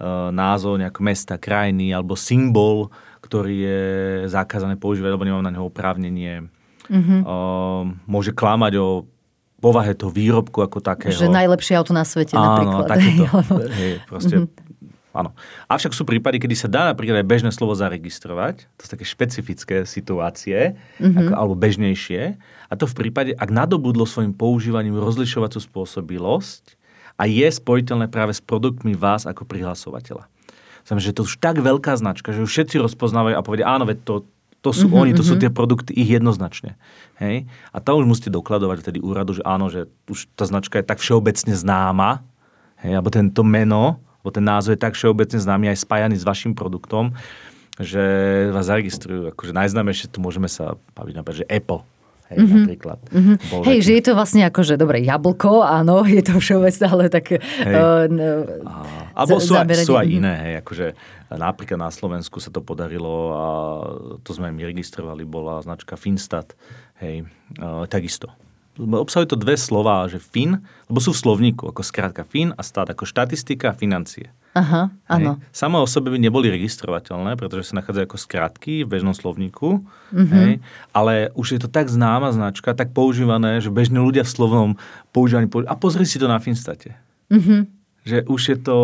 E, 0.00 0.32
názov 0.32 0.80
nejak 0.80 0.96
mesta, 1.04 1.36
krajiny 1.36 1.92
alebo 1.92 2.16
symbol, 2.16 2.88
ktorý 3.30 3.54
je 3.62 3.80
zakázané 4.26 4.74
používať, 4.74 5.14
lebo 5.14 5.22
nemám 5.22 5.46
na 5.46 5.54
neho 5.54 5.70
oprávnenie. 5.70 6.50
Mm-hmm. 6.90 7.22
Môže 8.10 8.34
klamať 8.34 8.82
o 8.82 9.06
povahe 9.62 9.94
toho 9.94 10.10
výrobku 10.10 10.58
ako 10.58 10.82
takého. 10.82 11.14
Že 11.14 11.30
najlepšie 11.30 11.78
auto 11.78 11.94
na 11.94 12.02
svete 12.02 12.34
Áno, 12.34 12.42
napríklad. 12.42 12.86
Takéto, 12.90 13.24
hej, 13.78 13.94
proste, 14.10 14.36
mm-hmm. 14.42 15.14
áno. 15.14 15.30
Avšak 15.70 15.94
sú 15.94 16.02
prípady, 16.02 16.42
kedy 16.42 16.58
sa 16.58 16.66
dá 16.66 16.90
napríklad 16.90 17.22
aj 17.22 17.30
bežné 17.30 17.50
slovo 17.54 17.78
zaregistrovať. 17.78 18.66
To 18.66 18.80
sú 18.82 18.90
také 18.98 19.06
špecifické 19.06 19.86
situácie, 19.86 20.74
mm-hmm. 20.98 21.14
ako, 21.14 21.32
alebo 21.38 21.54
bežnejšie. 21.54 22.34
A 22.66 22.72
to 22.74 22.90
v 22.90 23.06
prípade, 23.06 23.30
ak 23.38 23.46
nadobudlo 23.54 24.02
svojim 24.02 24.34
používaním 24.34 24.98
rozlišovacú 24.98 25.62
spôsobilosť, 25.62 26.80
a 27.20 27.28
je 27.28 27.44
spojiteľné 27.44 28.08
práve 28.08 28.32
s 28.32 28.40
produktmi 28.40 28.96
vás 28.96 29.28
ako 29.28 29.44
prihlasovateľa. 29.44 30.24
Znamená, 30.86 31.02
že 31.02 31.16
to 31.16 31.26
už 31.26 31.38
tak 31.38 31.60
veľká 31.60 31.92
značka, 31.96 32.32
že 32.32 32.44
už 32.44 32.50
všetci 32.50 32.76
rozpoznávajú 32.80 33.34
a 33.36 33.46
povedia, 33.46 33.66
áno, 33.68 33.84
veď 33.86 33.98
to, 34.02 34.14
to 34.60 34.70
sú 34.72 34.88
mm-hmm, 34.88 35.00
oni, 35.00 35.10
to 35.12 35.24
mm-hmm. 35.24 35.28
sú 35.28 35.34
mhm. 35.36 35.42
tie 35.42 35.50
produkty 35.50 35.92
ich 35.96 36.10
jednoznačne. 36.10 36.76
Hej? 37.20 37.48
A 37.72 37.76
to 37.80 37.96
už 37.96 38.06
musíte 38.08 38.32
dokladovať 38.32 38.84
vtedy 38.84 38.98
úradu, 39.00 39.36
že 39.36 39.42
áno, 39.44 39.68
že 39.68 39.88
už 40.08 40.28
tá 40.36 40.44
značka 40.44 40.80
je 40.80 40.88
tak 40.88 41.00
všeobecne 41.00 41.52
známa, 41.52 42.24
hej? 42.84 42.96
alebo 42.96 43.08
tento 43.12 43.40
meno, 43.44 44.00
alebo 44.20 44.30
ten 44.32 44.44
názov 44.44 44.76
je 44.76 44.80
tak 44.80 44.96
všeobecne 44.96 45.40
známy 45.40 45.72
aj 45.72 45.84
spájaný 45.84 46.16
s 46.20 46.28
vašim 46.28 46.52
produktom, 46.52 47.16
že 47.80 48.02
vás 48.52 48.68
zaregistrujú. 48.68 49.32
Akože 49.32 49.56
najznámejšie 49.56 50.12
tu 50.12 50.20
môžeme 50.20 50.48
sa 50.48 50.76
baviť 50.92 51.14
napríklad, 51.16 51.40
že 51.44 51.48
Apple 51.48 51.80
hej, 52.30 52.38
mm-hmm. 52.38 52.62
napríklad. 52.62 52.98
Mm-hmm. 53.10 53.36
Hej, 53.66 53.78
taký... 53.82 53.86
že 53.86 53.92
je 53.98 54.02
to 54.06 54.12
vlastne 54.14 54.42
ako, 54.46 54.60
že 54.62 54.74
dobre, 54.78 55.02
jablko, 55.02 55.66
áno, 55.66 56.06
je 56.16 56.22
to 56.22 56.38
všeobecné, 56.38 56.86
ale 56.86 57.04
tak... 57.10 57.24
Hej. 57.42 57.74
Uh, 57.74 58.06
alebo 59.14 59.42
sú, 59.42 59.58
sú 59.58 59.94
aj 59.98 60.06
iné, 60.06 60.34
hej, 60.46 60.54
akože 60.62 60.86
napríklad 61.34 61.78
na 61.78 61.90
Slovensku 61.90 62.38
sa 62.38 62.54
to 62.54 62.62
podarilo 62.62 63.34
a 63.34 63.46
to 64.22 64.30
sme 64.30 64.54
my 64.54 64.62
registrovali, 64.64 65.26
bola 65.26 65.58
značka 65.60 65.98
Finstat, 65.98 66.54
hej, 67.02 67.26
uh, 67.58 67.84
takisto. 67.90 68.30
obsahuje 68.78 69.34
to 69.34 69.38
dve 69.38 69.58
slova, 69.58 70.06
že 70.06 70.22
fin, 70.22 70.62
lebo 70.86 70.98
sú 71.02 71.10
v 71.10 71.22
slovníku, 71.26 71.74
ako 71.74 71.82
skrátka 71.82 72.22
fin 72.22 72.54
a 72.54 72.62
stát, 72.62 72.88
ako 72.94 73.04
štatistika 73.04 73.74
a 73.74 73.78
financie. 73.78 74.30
Aha, 74.50 74.90
áno. 75.06 75.38
Hej. 75.38 75.54
Samo 75.54 75.78
o 75.78 75.86
sebe 75.86 76.10
by 76.10 76.18
neboli 76.18 76.50
registrovateľné, 76.50 77.38
pretože 77.38 77.70
sa 77.70 77.78
nachádzajú 77.78 78.04
ako 78.10 78.18
skratky 78.18 78.82
v 78.82 78.90
bežnom 78.90 79.14
slovníku, 79.14 79.86
mm-hmm. 80.10 80.38
hej. 80.42 80.52
ale 80.90 81.30
už 81.38 81.54
je 81.54 81.60
to 81.62 81.70
tak 81.70 81.86
známa 81.86 82.34
značka, 82.34 82.74
tak 82.74 82.90
používané, 82.90 83.62
že 83.62 83.70
bežní 83.70 84.02
ľudia 84.02 84.26
v 84.26 84.34
slovnom 84.34 84.70
používaní, 85.14 85.46
a 85.70 85.74
pozri 85.78 86.02
si 86.02 86.18
to 86.18 86.26
na 86.26 86.42
Finstate. 86.42 86.98
Mm-hmm. 87.30 87.60
Že 88.00 88.18
už 88.26 88.42
je 88.42 88.58
to 88.58 88.76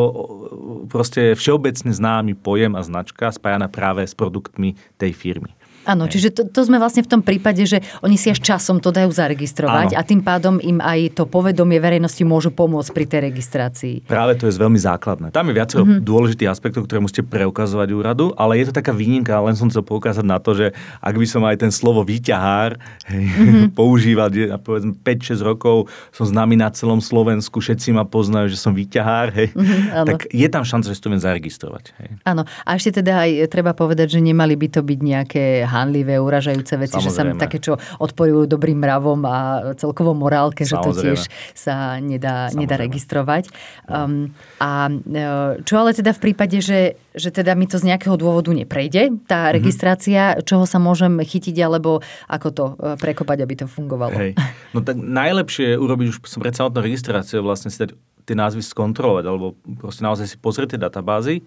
proste 0.86 1.34
všeobecne 1.34 1.90
známy 1.90 2.38
pojem 2.38 2.78
a 2.78 2.86
značka 2.86 3.34
spájana 3.34 3.66
práve 3.66 4.06
s 4.06 4.14
produktmi 4.14 4.78
tej 5.02 5.18
firmy. 5.18 5.50
Áno, 5.86 6.10
čiže 6.10 6.34
to, 6.34 6.42
to 6.50 6.66
sme 6.66 6.82
vlastne 6.82 7.06
v 7.06 7.10
tom 7.10 7.22
prípade, 7.22 7.62
že 7.62 7.78
oni 8.02 8.18
si 8.18 8.26
až 8.26 8.42
časom 8.42 8.82
to 8.82 8.90
dajú 8.90 9.14
zaregistrovať 9.14 9.94
Áno. 9.94 9.98
a 9.98 10.02
tým 10.02 10.20
pádom 10.20 10.58
im 10.58 10.82
aj 10.82 11.14
to 11.14 11.30
povedomie 11.30 11.78
verejnosti 11.78 12.26
môžu 12.26 12.50
pomôcť 12.50 12.90
pri 12.90 13.04
tej 13.06 13.20
registrácii. 13.30 13.94
Práve 14.10 14.34
to 14.34 14.50
je 14.50 14.58
veľmi 14.58 14.76
základné. 14.76 15.30
Tam 15.30 15.46
je 15.46 15.54
viacero 15.54 15.86
mm-hmm. 15.86 16.02
dôležitých 16.02 16.50
aspektov, 16.50 16.90
ktoré 16.90 16.98
musíte 16.98 17.22
preukazovať 17.22 17.88
úradu, 17.94 18.34
ale 18.34 18.58
je 18.58 18.68
to 18.68 18.74
taká 18.74 18.90
výnimka, 18.90 19.38
len 19.38 19.54
som 19.54 19.70
chcel 19.70 19.86
poukázať 19.86 20.26
na 20.26 20.42
to, 20.42 20.58
že 20.58 20.74
ak 20.98 21.14
by 21.14 21.26
som 21.26 21.46
aj 21.46 21.62
ten 21.62 21.70
slovo 21.70 22.02
výťahár 22.02 22.82
mm-hmm. 23.06 23.70
používať, 23.78 24.58
povedzme 24.66 24.98
5-6 24.98 25.38
rokov 25.46 25.86
som 26.10 26.26
známy 26.26 26.58
na 26.58 26.74
celom 26.74 26.98
Slovensku, 26.98 27.62
všetci 27.62 27.94
ma 27.94 28.02
poznajú, 28.02 28.50
že 28.50 28.58
som 28.58 28.74
výťahár, 28.74 29.30
hej, 29.30 29.54
mm-hmm, 29.54 30.02
tak 30.02 30.18
je 30.34 30.48
tam 30.50 30.66
šanca, 30.66 30.90
že 30.90 30.98
si 30.98 31.02
to 31.02 31.12
viem 31.14 31.22
zaregistrovať. 31.22 31.84
Hej. 32.02 32.08
Áno, 32.26 32.42
a 32.42 32.68
ešte 32.74 32.98
teda 32.98 33.22
aj 33.22 33.30
treba 33.52 33.70
povedať, 33.76 34.18
že 34.18 34.20
nemali 34.24 34.58
by 34.58 34.68
to 34.72 34.80
byť 34.82 34.98
nejaké 34.98 35.44
hánlivé, 35.76 36.16
uražajúce 36.16 36.74
veci, 36.80 36.96
Samozrejme. 36.96 37.36
že 37.36 37.36
sa 37.36 37.42
také, 37.42 37.58
čo 37.60 37.76
odporujú 38.00 38.48
dobrým 38.48 38.80
mravom 38.80 39.20
a 39.28 39.36
celkovo 39.76 40.16
morálke, 40.16 40.64
Samozrejme. 40.64 40.72
že 40.72 40.76
to 40.82 40.90
tiež 41.04 41.20
sa 41.52 42.00
nedá, 42.00 42.48
nedá 42.56 42.80
registrovať. 42.80 43.52
Um, 43.84 44.32
a 44.56 44.88
e, 44.88 45.60
čo 45.68 45.74
ale 45.76 45.92
teda 45.92 46.16
v 46.16 46.20
prípade, 46.30 46.58
že, 46.64 46.96
že 47.12 47.28
teda 47.28 47.52
mi 47.52 47.68
to 47.68 47.76
z 47.76 47.92
nejakého 47.92 48.16
dôvodu 48.16 48.50
neprejde, 48.56 49.20
tá 49.28 49.50
mhm. 49.50 49.52
registrácia, 49.60 50.22
mm-hmm. 50.32 50.46
čoho 50.48 50.64
sa 50.64 50.80
môžem 50.80 51.20
chytiť, 51.20 51.56
alebo 51.60 52.00
ako 52.26 52.48
to 52.50 52.64
e, 52.64 52.74
prekopať, 52.96 53.38
aby 53.44 53.54
to 53.60 53.66
fungovalo? 53.68 54.16
Hej. 54.16 54.32
No 54.72 54.80
tak 54.80 54.96
najlepšie 54.96 55.74
je 55.74 55.76
urobiť 55.76 56.06
už 56.12 56.18
pred 56.40 56.54
samotnou 56.56 56.84
registráciou 56.84 57.44
vlastne 57.44 57.68
si 57.68 57.78
tie 58.26 58.34
názvy 58.34 58.60
skontrolovať, 58.60 59.24
alebo 59.24 59.54
proste 59.78 60.02
naozaj 60.02 60.26
si 60.26 60.36
pozrieť 60.36 60.74
tie 60.74 60.80
databázy 60.82 61.46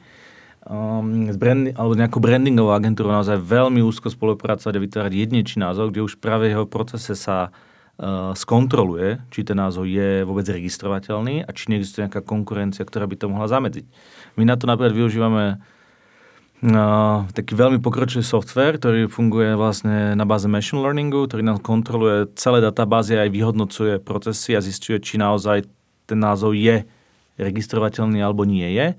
um, 0.68 1.32
s 1.32 1.38
brand, 1.40 1.72
alebo 1.76 1.94
nejakou 1.96 2.20
brandingovou 2.20 2.76
agentúrou 2.76 3.14
naozaj 3.14 3.40
veľmi 3.40 3.80
úzko 3.86 4.12
spolupracovať 4.12 4.74
a 4.76 4.84
vytvárať 4.84 5.14
jedinečný 5.16 5.64
názov, 5.64 5.94
kde 5.94 6.04
už 6.04 6.20
práve 6.20 6.52
jeho 6.52 6.68
procese 6.68 7.16
sa 7.16 7.50
uh, 7.50 8.32
skontroluje, 8.36 9.24
či 9.32 9.48
ten 9.48 9.56
názov 9.56 9.88
je 9.88 10.28
vôbec 10.28 10.48
registrovateľný 10.50 11.46
a 11.46 11.50
či 11.56 11.72
neexistuje 11.72 12.08
nejaká 12.08 12.26
konkurencia, 12.26 12.84
ktorá 12.84 13.08
by 13.08 13.16
to 13.16 13.32
mohla 13.32 13.48
zamedziť. 13.48 13.86
My 14.36 14.44
na 14.44 14.56
to 14.60 14.68
napríklad 14.68 14.96
využívame 14.96 15.62
No, 16.60 17.24
taký 17.32 17.56
veľmi 17.56 17.80
pokročilý 17.80 18.20
software, 18.20 18.76
ktorý 18.76 19.08
funguje 19.08 19.56
vlastne 19.56 20.12
na 20.12 20.28
báze 20.28 20.44
machine 20.52 20.84
learningu, 20.84 21.24
ktorý 21.24 21.40
nám 21.40 21.64
kontroluje 21.64 22.36
celé 22.36 22.60
databázy 22.60 23.16
aj 23.16 23.32
vyhodnocuje 23.32 24.04
procesy 24.04 24.60
a 24.60 24.62
zistuje, 24.62 25.00
či 25.00 25.16
naozaj 25.16 25.64
ten 26.04 26.20
názov 26.20 26.60
je 26.60 26.84
registrovateľný 27.40 28.20
alebo 28.20 28.44
nie 28.44 28.68
je 28.76 28.92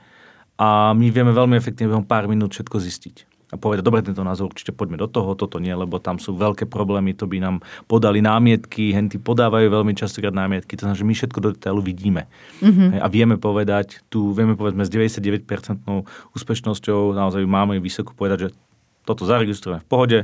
a 0.61 0.93
my 0.93 1.09
vieme 1.09 1.33
veľmi 1.33 1.57
efektívne 1.57 1.97
behom 1.97 2.05
pár 2.05 2.29
minút 2.29 2.53
všetko 2.53 2.77
zistiť 2.77 3.31
a 3.51 3.59
povedať, 3.59 3.83
dobre, 3.83 4.01
tento 4.07 4.23
názor 4.23 4.55
určite 4.55 4.71
poďme 4.71 4.95
do 4.95 5.11
toho, 5.11 5.35
toto 5.35 5.59
nie, 5.59 5.75
lebo 5.75 5.99
tam 5.99 6.23
sú 6.23 6.39
veľké 6.39 6.71
problémy, 6.71 7.19
to 7.19 7.27
by 7.27 7.43
nám 7.43 7.67
podali 7.91 8.23
námietky, 8.23 8.95
henty 8.95 9.19
podávajú 9.19 9.67
veľmi 9.67 9.91
častokrát 9.99 10.31
námietky, 10.31 10.79
to 10.79 10.87
znamená, 10.87 10.99
že 11.03 11.07
my 11.07 11.15
všetko 11.19 11.39
do 11.43 11.49
detailu 11.59 11.83
vidíme. 11.83 12.31
Mm-hmm. 12.63 13.03
A 13.03 13.07
vieme 13.11 13.37
povedať, 13.43 14.07
tu 14.07 14.31
vieme 14.31 14.55
povedzme 14.55 14.87
s 14.87 14.91
99% 14.95 15.43
úspešnosťou, 16.39 17.11
naozaj 17.11 17.43
máme 17.43 17.83
vysokú 17.83 18.15
povedať, 18.15 18.39
že 18.39 18.49
toto 19.03 19.27
zaregistrujeme 19.27 19.83
v 19.83 19.89
pohode, 19.91 20.19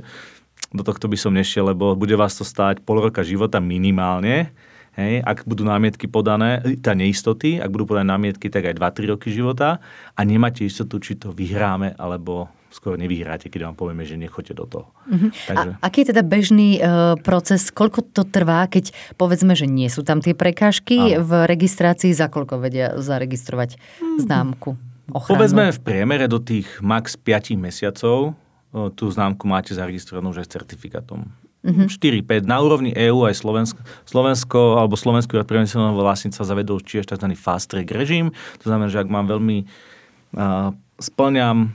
do 0.71 0.83
tohto 0.87 1.11
by 1.11 1.19
som 1.19 1.35
nešiel, 1.35 1.75
lebo 1.75 1.99
bude 1.99 2.15
vás 2.15 2.39
to 2.39 2.47
stáť 2.47 2.83
pol 2.87 3.03
roka 3.03 3.27
života 3.27 3.59
minimálne, 3.59 4.55
Hej, 4.97 5.21
ak 5.29 5.45
budú 5.45 5.69
námietky 5.69 6.09
podané, 6.09 6.65
tá 6.81 6.97
neistoty, 6.97 7.61
ak 7.61 7.69
budú 7.69 7.93
podané 7.93 8.09
námietky, 8.09 8.49
tak 8.49 8.65
aj 8.65 8.81
2-3 8.81 9.13
roky 9.13 9.29
života 9.29 9.85
a 10.17 10.21
nemáte 10.25 10.65
istotu, 10.65 10.97
či 10.97 11.21
to 11.21 11.37
vyhráme, 11.37 11.93
alebo 12.01 12.49
skoro 12.73 12.97
nevyhráte, 12.97 13.53
keď 13.53 13.69
vám 13.69 13.77
povieme, 13.77 14.09
že 14.09 14.17
nechoďte 14.17 14.55
do 14.57 14.65
toho. 14.65 14.87
Uh-huh. 15.09 15.29
Takže... 15.49 15.69
A 15.77 15.85
aký 15.85 16.05
je 16.05 16.17
teda 16.17 16.23
bežný 16.25 16.81
uh, 16.81 17.13
proces, 17.21 17.69
koľko 17.69 18.09
to 18.09 18.25
trvá, 18.25 18.65
keď 18.73 18.97
povedzme, 19.21 19.53
že 19.53 19.69
nie 19.69 19.93
sú 19.93 20.01
tam 20.01 20.25
tie 20.25 20.33
prekážky 20.33 21.21
Áno. 21.21 21.29
v 21.29 21.31
registrácii, 21.45 22.17
za 22.17 22.33
koľko 22.33 22.61
vedia 22.61 22.97
zaregistrovať 22.97 23.77
uh-huh. 23.77 24.21
známku? 24.25 24.81
Ochranu? 25.13 25.39
Povedzme 25.39 25.65
v 25.77 25.81
priemere 25.85 26.25
do 26.25 26.41
tých 26.41 26.67
max 26.81 27.21
5 27.21 27.53
mesiacov 27.61 28.33
uh, 28.33 28.89
tú 28.97 29.13
známku 29.13 29.45
máte 29.45 29.77
zaregistrovanú 29.77 30.33
už 30.33 30.45
aj 30.45 30.47
s 30.49 30.53
certifikátom 30.57 31.46
mm-hmm. 31.67 32.23
4-5. 32.23 32.47
Na 32.47 32.63
úrovni 32.63 32.95
EÚ 32.95 33.27
aj 33.27 33.43
Slovensko, 33.43 33.81
Slovensko 34.07 34.79
alebo 34.79 34.95
Slovenský 34.95 35.35
úrad 35.35 35.51
priemyselného 35.51 35.99
vlastníctva 35.99 36.47
zavedol 36.47 36.79
tiež 36.81 37.11
tzv. 37.11 37.27
fast 37.35 37.75
track 37.75 37.91
režim. 37.91 38.31
To 38.63 38.71
znamená, 38.71 38.87
že 38.87 39.03
ak 39.03 39.11
mám 39.11 39.27
veľmi 39.27 39.67
uh, 39.67 40.71
splňam 41.03 41.75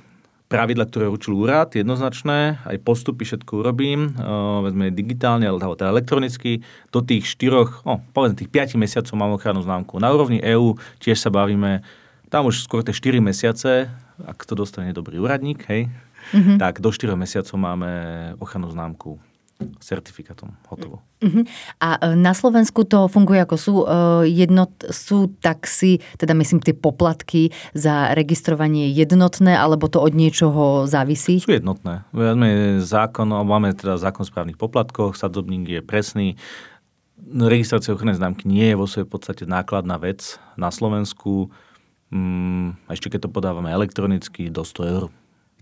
pravidla, 0.51 0.83
ktoré 0.83 1.07
určil 1.07 1.31
úrad, 1.39 1.71
jednoznačné, 1.71 2.59
aj 2.67 2.77
postupy 2.83 3.23
všetko 3.23 3.63
urobím, 3.63 4.11
vezme 4.67 4.91
digitálne, 4.91 5.47
alebo 5.47 5.79
teda 5.79 5.95
elektronicky, 5.95 6.59
do 6.91 6.99
tých 6.99 7.23
štyroch, 7.23 7.87
oh, 7.87 8.03
povedzme 8.11 8.43
tých 8.43 8.75
5 8.75 8.75
mesiacov 8.75 9.15
mám 9.15 9.31
ochrannú 9.31 9.63
známku. 9.63 9.95
Na 10.03 10.11
úrovni 10.11 10.43
EÚ 10.43 10.75
tiež 10.99 11.23
sa 11.23 11.31
bavíme, 11.31 11.87
tam 12.27 12.51
už 12.51 12.67
skôr 12.67 12.83
tie 12.83 12.91
4 12.91 13.23
mesiace, 13.23 13.87
ak 14.27 14.43
to 14.43 14.59
dostane 14.59 14.91
dobrý 14.91 15.23
úradník, 15.23 15.63
hej, 15.71 15.87
mm-hmm. 16.35 16.59
tak 16.59 16.83
do 16.83 16.91
4 16.91 17.15
mesiacov 17.15 17.55
máme 17.55 17.91
ochrannú 18.43 18.67
známku 18.75 19.30
certifikátom. 19.79 20.53
Hotovo. 20.67 21.01
Uh-huh. 21.21 21.45
A 21.77 22.01
e, 22.01 22.17
na 22.17 22.33
Slovensku 22.33 22.81
to 22.85 23.05
funguje 23.05 23.45
ako 23.45 23.55
sú, 23.57 23.73
uh, 23.85 24.25
jednot, 24.25 24.73
sú 24.89 25.29
taxi, 25.39 26.01
teda 26.17 26.33
myslím 26.33 26.59
tie 26.65 26.73
poplatky 26.73 27.53
za 27.77 28.17
registrovanie 28.17 28.89
jednotné, 28.89 29.53
alebo 29.53 29.85
to 29.85 30.01
od 30.01 30.17
niečoho 30.17 30.89
závisí? 30.89 31.37
Sú 31.37 31.53
jednotné. 31.53 32.03
Máme 32.09 32.81
zákon, 32.81 33.29
máme 33.29 33.77
teda 33.77 34.01
zákon 34.01 34.25
o 34.25 34.29
správnych 34.29 34.57
poplatkoch, 34.57 35.13
sadzobník 35.13 35.69
je 35.69 35.81
presný. 35.85 36.27
No, 37.21 37.45
registrácia 37.47 37.93
ochrannej 37.93 38.17
známky 38.17 38.49
nie 38.49 38.73
je 38.73 38.79
vo 38.79 38.89
svojej 38.89 39.05
podstate 39.05 39.43
nákladná 39.45 40.01
vec 40.01 40.41
na 40.57 40.73
Slovensku. 40.73 41.53
Mm, 42.09 42.81
ešte 42.89 43.13
keď 43.13 43.29
to 43.29 43.29
podávame 43.29 43.69
elektronicky, 43.69 44.49
do 44.49 44.65
100 44.65 44.89
eur. 44.89 45.03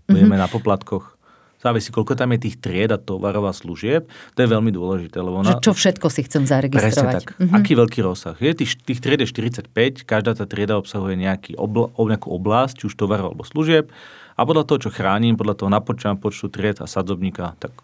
Budeme 0.08 0.34
uh-huh. 0.34 0.44
na 0.44 0.48
poplatkoch 0.48 1.19
závisí, 1.60 1.92
koľko 1.92 2.16
tam 2.16 2.32
je 2.34 2.48
tých 2.48 2.56
tried 2.58 2.90
a 2.90 2.98
tovarov 2.98 3.44
a 3.46 3.54
služieb. 3.54 4.08
To 4.34 4.38
je 4.40 4.48
veľmi 4.48 4.72
dôležité. 4.72 5.20
Lebo 5.20 5.44
na... 5.44 5.60
Čo 5.60 5.76
všetko 5.76 6.08
si 6.08 6.24
chcem 6.24 6.48
zaregistrovať. 6.48 6.92
Presne 6.96 7.06
tak. 7.12 7.28
Mm-hmm. 7.36 7.56
Aký 7.60 7.72
veľký 7.76 8.00
rozsah. 8.00 8.36
Je 8.40 8.52
tých, 8.56 8.80
tých 8.80 9.00
tried 9.04 9.20
je 9.20 9.28
45, 9.28 10.08
každá 10.08 10.32
tá 10.32 10.48
trieda 10.48 10.80
obsahuje 10.80 11.20
nejaký 11.20 11.60
obl- 11.60 11.92
nejakú 11.94 12.32
oblasť, 12.32 12.82
či 12.82 12.84
už 12.88 12.96
tovarov 12.96 13.36
alebo 13.36 13.44
služieb. 13.44 13.92
A 14.34 14.48
podľa 14.48 14.64
toho, 14.64 14.88
čo 14.88 14.90
chránim, 14.90 15.36
podľa 15.36 15.60
toho 15.60 15.68
napočítam 15.68 16.16
počtu 16.16 16.48
tried 16.48 16.80
a 16.80 16.88
sadzobníka, 16.88 17.52
tak 17.60 17.76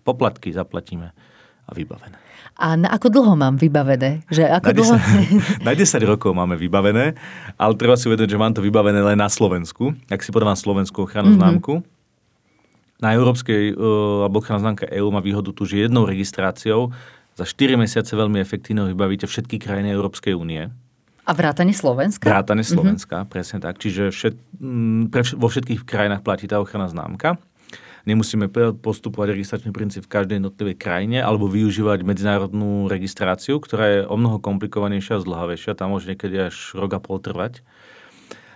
poplatky 0.00 0.56
zaplatíme 0.56 1.12
a 1.68 1.70
vybavené. 1.76 2.16
A 2.58 2.74
na 2.74 2.90
ako 2.90 3.12
dlho 3.12 3.38
mám 3.38 3.54
vybavené? 3.54 4.24
Že 4.32 4.50
ako 4.50 4.66
na, 4.66 4.72
10, 4.72 4.80
dlho... 4.80 4.94
na 5.68 5.72
10 5.76 6.10
rokov 6.10 6.32
máme 6.32 6.56
vybavené, 6.56 7.14
ale 7.54 7.72
treba 7.76 7.94
si 7.94 8.08
uvedomiť, 8.08 8.30
že 8.34 8.40
mám 8.40 8.56
to 8.56 8.64
vybavené 8.64 8.98
len 8.98 9.20
na 9.20 9.28
Slovensku. 9.30 9.94
Ak 10.10 10.24
si 10.24 10.32
podávam 10.32 10.58
slovenskú 10.58 11.06
ochrannú 11.06 11.36
mm-hmm. 11.36 11.44
známku, 11.44 11.86
na 12.98 13.14
európskej, 13.14 13.74
uh, 13.78 14.26
alebo 14.26 14.42
ochranná 14.42 14.60
známka 14.62 14.90
EU 14.90 15.08
má 15.14 15.22
výhodu 15.22 15.54
tu, 15.54 15.62
že 15.62 15.86
jednou 15.86 16.02
registráciou 16.02 16.90
za 17.38 17.46
4 17.46 17.78
mesiace 17.78 18.18
veľmi 18.18 18.42
efektívne 18.42 18.90
vybavíte 18.90 19.30
všetky 19.30 19.62
krajiny 19.62 19.94
Európskej 19.94 20.34
únie. 20.34 20.66
A 21.28 21.30
vrátane 21.36 21.70
Slovenska? 21.70 22.26
Vrátane 22.26 22.66
mhm. 22.66 22.70
Slovenska, 22.74 23.16
mm-hmm. 23.22 23.30
presne 23.30 23.58
tak. 23.62 23.78
Čiže 23.78 24.10
všet, 24.10 24.34
m, 24.58 25.06
pre, 25.12 25.22
vo 25.38 25.46
všetkých 25.46 25.86
krajinách 25.86 26.26
platí 26.26 26.50
tá 26.50 26.58
ochranná 26.58 26.90
známka. 26.90 27.38
Nemusíme 28.08 28.48
postupovať 28.80 29.36
registračný 29.36 29.68
princíp 29.68 30.08
v 30.08 30.12
každej 30.16 30.40
jednotlivej 30.40 30.80
krajine 30.80 31.20
alebo 31.20 31.44
využívať 31.44 32.08
medzinárodnú 32.08 32.88
registráciu, 32.88 33.60
ktorá 33.60 33.84
je 33.84 34.00
o 34.08 34.16
mnoho 34.16 34.40
komplikovanejšia 34.40 35.20
a 35.20 35.22
zdlhavejšia. 35.22 35.76
Tam 35.76 35.92
môže 35.92 36.08
niekedy 36.08 36.48
až 36.48 36.56
rok 36.72 36.96
a 36.96 37.00
pol 37.04 37.20
trvať. 37.20 37.60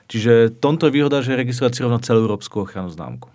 Čiže 0.08 0.56
tomto 0.56 0.88
je 0.88 0.96
výhoda, 0.96 1.20
že 1.20 1.36
registrácia 1.36 1.84
rovná 1.84 2.00
celú 2.00 2.24
európsku 2.24 2.64
ochrannú 2.64 2.88
známku 2.88 3.28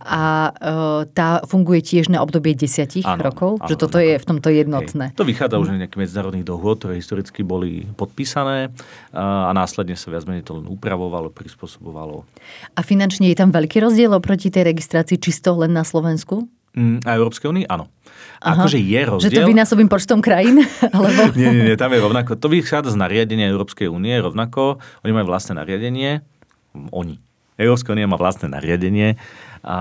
a 0.00 0.50
uh, 0.50 1.02
tá 1.12 1.44
funguje 1.44 1.84
tiež 1.84 2.08
na 2.08 2.24
obdobie 2.24 2.56
desiatich 2.56 3.04
ano, 3.04 3.28
rokov? 3.28 3.52
Ano, 3.60 3.68
že 3.68 3.76
toto 3.76 4.00
ano. 4.00 4.08
je 4.08 4.14
v 4.16 4.26
tomto 4.26 4.48
jednotné? 4.48 5.04
Hej. 5.12 5.18
To 5.18 5.28
vychádza 5.28 5.60
už 5.60 5.74
z 5.74 5.80
nejakých 5.84 6.00
medzinárodných 6.00 6.46
dohôd, 6.46 6.80
ktoré 6.80 6.96
historicky 6.96 7.44
boli 7.44 7.84
podpísané 7.98 8.72
a 9.12 9.50
následne 9.52 9.98
sa 9.98 10.08
viac 10.08 10.24
menej 10.24 10.48
to 10.48 10.56
len 10.58 10.66
upravovalo, 10.70 11.28
prispôsobovalo. 11.28 12.24
A 12.72 12.80
finančne 12.80 13.28
je 13.28 13.36
tam 13.36 13.52
veľký 13.52 13.84
rozdiel 13.84 14.10
oproti 14.16 14.48
tej 14.48 14.72
registrácii 14.72 15.20
čisto 15.20 15.52
len 15.58 15.76
na 15.76 15.84
Slovensku? 15.84 16.48
Mm, 16.72 17.04
a 17.04 17.10
Európskej 17.20 17.52
únii? 17.52 17.66
Áno. 17.68 17.92
Aha, 18.40 18.64
akože 18.64 18.80
je 18.80 19.00
rozdiel. 19.04 19.28
Že 19.28 19.44
to 19.44 19.50
vynásobím 19.52 19.88
počtom 19.92 20.24
krajín? 20.24 20.64
Alebo... 20.96 21.36
nie, 21.36 21.52
nie, 21.52 21.62
nie, 21.68 21.76
tam 21.76 21.92
je 21.92 22.00
rovnako. 22.00 22.40
To 22.40 22.48
vychádza 22.48 22.96
z 22.96 22.98
nariadenia 22.98 23.52
Európskej 23.52 23.92
únie 23.92 24.16
rovnako. 24.16 24.80
Oni 25.04 25.12
majú 25.12 25.28
vlastné 25.28 25.60
nariadenie. 25.60 26.24
Oni. 26.72 27.20
Európska 27.62 27.94
únia 27.94 28.10
má 28.10 28.18
vlastné 28.18 28.50
nariadenie 28.50 29.14
a 29.62 29.78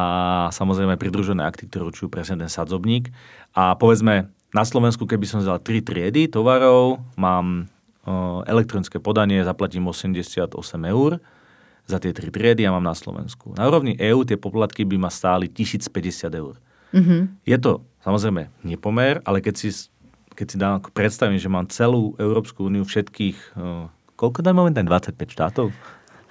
samozrejme 0.54 1.02
pridružené 1.02 1.42
akty, 1.42 1.66
ktoré 1.66 1.90
určujú 1.90 2.14
presne 2.14 2.38
ten 2.38 2.52
sadzobník. 2.52 3.10
A 3.58 3.74
povedzme, 3.74 4.30
na 4.54 4.64
Slovensku, 4.64 5.10
keby 5.10 5.26
som 5.26 5.42
vzal 5.42 5.58
tri 5.60 5.82
triedy 5.82 6.30
tovarov, 6.30 7.02
mám 7.18 7.72
elektronické 8.46 8.98
podanie, 8.98 9.46
zaplatím 9.46 9.90
88 9.90 10.50
eur 10.90 11.22
za 11.86 11.98
tie 11.98 12.14
tri 12.14 12.30
triedy 12.30 12.66
a 12.66 12.74
mám 12.74 12.86
na 12.86 12.96
Slovensku. 12.96 13.54
Na 13.58 13.68
úrovni 13.68 13.98
EÚ 13.98 14.26
tie 14.26 14.38
poplatky 14.38 14.86
by 14.86 14.98
ma 14.98 15.10
stáli 15.14 15.50
1050 15.50 16.32
eur. 16.34 16.56
Mm-hmm. 16.92 17.22
Je 17.46 17.58
to 17.58 17.86
samozrejme 18.04 18.50
nepomer, 18.66 19.22
ale 19.24 19.40
keď 19.40 19.56
si, 19.58 19.70
keď 20.34 20.46
si 20.48 20.58
dám, 20.58 20.76
predstavím, 20.94 21.40
že 21.40 21.52
mám 21.52 21.70
celú 21.70 22.18
Európsku 22.18 22.68
úniu 22.68 22.84
všetkých, 22.84 23.38
uh, 23.58 23.88
koľko 24.18 24.40
dám 24.42 24.62
momentálne? 24.62 24.90
25 24.90 25.36
štátov? 25.36 25.68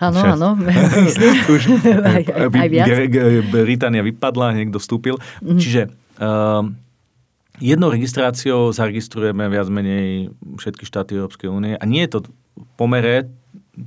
Áno, 0.00 0.20
áno. 0.24 0.48
Už, 1.54 1.62
aj, 2.16 2.22
aj, 2.24 2.48
aj 2.48 2.68
viac. 2.72 2.88
Británia 3.52 4.00
vypadla, 4.00 4.56
niekto 4.56 4.80
vstúpil. 4.80 5.20
Mm-hmm. 5.20 5.60
Čiže 5.60 5.82
uh, 6.18 6.64
jednou 7.60 7.92
registráciou 7.92 8.72
zaregistrujeme 8.72 9.44
viac 9.52 9.68
menej 9.68 10.32
všetky 10.56 10.88
štáty 10.88 11.20
Európskej 11.20 11.52
únie 11.52 11.76
a 11.76 11.84
nie 11.84 12.08
je 12.08 12.16
to 12.16 12.18
v 12.24 12.64
pomere, 12.80 13.28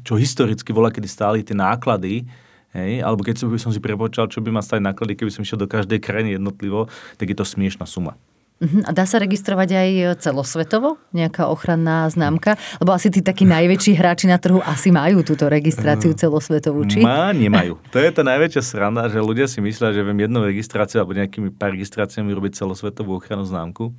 čo 0.06 0.15
historicky 0.15 0.69
bola, 0.69 0.93
kedy 0.93 1.10
stáli 1.10 1.41
tie 1.41 1.58
náklady 1.58 2.30
Hej, 2.73 3.06
alebo 3.06 3.21
keď 3.21 3.45
som 3.62 3.69
si 3.69 3.78
prepočal, 3.78 4.26
čo 4.34 4.41
by 4.41 4.49
ma 4.49 4.65
stať 4.65 4.82
náklady, 4.82 5.13
keby 5.13 5.30
som 5.30 5.45
išiel 5.45 5.62
do 5.62 5.69
každej 5.69 6.02
krajiny 6.02 6.41
jednotlivo, 6.41 6.89
tak 7.21 7.30
je 7.30 7.38
to 7.38 7.45
smiešná 7.45 7.86
suma. 7.86 8.17
Uh-huh. 8.63 8.88
A 8.88 8.95
dá 8.95 9.04
sa 9.04 9.19
registrovať 9.19 9.76
aj 9.76 9.89
celosvetovo? 10.23 10.95
Nejaká 11.12 11.52
ochranná 11.52 12.08
známka? 12.08 12.56
Lebo 12.80 12.95
asi 12.95 13.12
tí 13.12 13.19
takí 13.19 13.43
najväčší 13.43 13.99
hráči 13.99 14.32
na 14.32 14.39
trhu 14.39 14.63
asi 14.63 14.88
majú 14.88 15.19
túto 15.19 15.52
registráciu 15.52 16.15
celosvetovú, 16.15 16.88
či? 16.88 17.04
Má, 17.04 17.36
nemajú. 17.36 17.76
To 17.91 17.99
je 17.99 18.08
tá 18.08 18.23
najväčšia 18.23 18.63
sranda, 18.63 19.12
že 19.12 19.19
ľudia 19.19 19.52
si 19.52 19.60
myslia, 19.60 19.91
že 19.91 19.99
viem 19.99 20.23
jednu 20.23 20.47
registráciu 20.47 21.04
alebo 21.04 21.12
nejakými 21.12 21.52
pár 21.52 21.76
registráciami 21.76 22.32
robiť 22.32 22.63
celosvetovú 22.63 23.19
ochrannú 23.19 23.43
známku. 23.43 23.91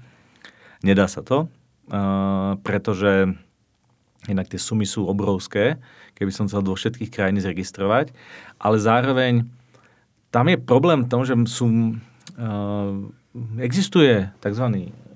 Nedá 0.81 1.05
sa 1.13 1.21
to, 1.21 1.53
pretože 2.65 3.37
Inak 4.25 4.49
tie 4.49 4.61
sumy 4.61 4.89
sú 4.89 5.05
obrovské, 5.05 5.77
keby 6.17 6.33
som 6.33 6.49
chcel 6.49 6.65
do 6.65 6.73
všetkých 6.73 7.13
krajín 7.13 7.37
zregistrovať. 7.41 8.17
Ale 8.57 8.81
zároveň 8.81 9.45
tam 10.33 10.49
je 10.49 10.57
problém 10.57 11.05
v 11.05 11.11
tom, 11.13 11.29
že 11.29 11.37
sú, 11.45 12.01
existuje 13.59 14.31
tzv. 14.39 14.67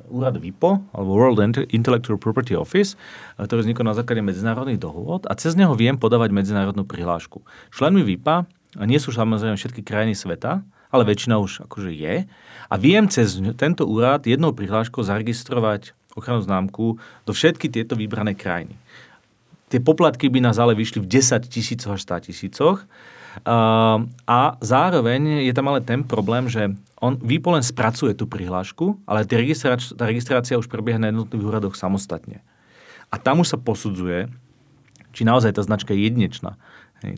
úrad 0.08 0.34
WIPO, 0.40 0.82
alebo 0.90 1.10
World 1.14 1.38
Intellectual 1.70 2.18
Property 2.18 2.56
Office, 2.58 2.98
ktorý 3.38 3.62
vznikol 3.62 3.86
na 3.86 3.94
základe 3.94 4.24
medzinárodných 4.24 4.80
dohôd 4.80 5.28
a 5.28 5.36
cez 5.36 5.54
neho 5.54 5.76
viem 5.76 5.94
podávať 5.94 6.34
medzinárodnú 6.34 6.82
prihlášku. 6.88 7.44
Členmi 7.70 8.02
WIPA 8.02 8.48
nie 8.84 8.98
sú 9.00 9.14
samozrejme 9.14 9.56
všetky 9.56 9.86
krajiny 9.86 10.18
sveta, 10.18 10.64
ale 10.88 11.02
väčšina 11.04 11.36
už 11.36 11.68
akože 11.68 11.92
je. 11.92 12.24
A 12.68 12.74
viem 12.80 13.04
cez 13.12 13.36
tento 13.60 13.84
úrad 13.84 14.24
jednou 14.24 14.56
prihláškou 14.56 15.04
zaregistrovať 15.04 15.92
ochrannú 16.16 16.40
známku 16.42 16.96
do 17.28 17.32
všetky 17.36 17.68
tieto 17.68 17.94
vybrané 17.94 18.32
krajiny. 18.32 18.74
Tie 19.68 19.84
poplatky 19.84 20.32
by 20.32 20.48
nás 20.48 20.56
ale 20.56 20.72
vyšli 20.72 21.04
v 21.04 21.10
10 21.20 21.44
tisícoch 21.44 21.92
až 21.92 22.00
100 22.08 22.32
tisícoch. 22.32 22.88
Uh, 23.44 24.08
a 24.26 24.58
zároveň 24.58 25.46
je 25.46 25.52
tam 25.54 25.70
ale 25.70 25.84
ten 25.84 26.02
problém, 26.02 26.50
že 26.50 26.74
on, 26.98 27.14
Výpo 27.22 27.54
spracuje 27.62 28.14
tú 28.14 28.26
prihlášku, 28.26 28.98
ale 29.06 29.22
tá 29.22 29.38
registrácia, 29.38 29.94
tá 29.94 30.04
registrácia 30.06 30.58
už 30.58 30.66
prebieha 30.66 30.98
na 30.98 31.14
jednotlivých 31.14 31.48
úradoch 31.48 31.74
samostatne. 31.78 32.42
A 33.08 33.16
tam 33.16 33.40
už 33.40 33.54
sa 33.54 33.58
posudzuje, 33.58 34.28
či 35.14 35.22
naozaj 35.22 35.56
tá 35.56 35.62
značka 35.62 35.94
je 35.94 36.10
jedinečná. 36.10 36.58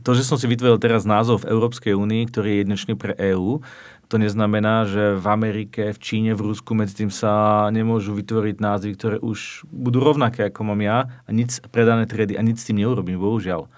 To, 0.04 0.12
že 0.12 0.28
som 0.28 0.36
si 0.36 0.44
vytvoril 0.44 0.76
teraz 0.76 1.08
názov 1.08 1.42
v 1.42 1.56
Európskej 1.56 1.96
únii, 1.96 2.28
ktorý 2.28 2.48
je 2.52 2.58
jedinečný 2.60 2.94
pre 3.00 3.16
EÚ, 3.16 3.64
to 4.10 4.18
neznamená, 4.18 4.90
že 4.90 5.14
v 5.16 5.26
Amerike, 5.30 5.94
v 5.94 5.98
Číne, 6.02 6.34
v 6.34 6.50
Rusku 6.50 6.74
medzi 6.74 7.00
tým 7.00 7.14
sa 7.14 7.64
nemôžu 7.70 8.12
vytvoriť 8.18 8.58
názvy, 8.58 8.90
ktoré 8.98 9.16
už 9.22 9.64
budú 9.70 10.02
rovnaké 10.02 10.50
ako 10.50 10.66
mám 10.66 10.82
ja 10.82 11.06
a 11.24 11.30
nic 11.30 11.54
predané 11.70 12.10
triedy 12.10 12.34
a 12.34 12.42
nic 12.42 12.58
s 12.58 12.66
tým 12.66 12.82
neurobím, 12.82 13.22
bohužiaľ. 13.22 13.70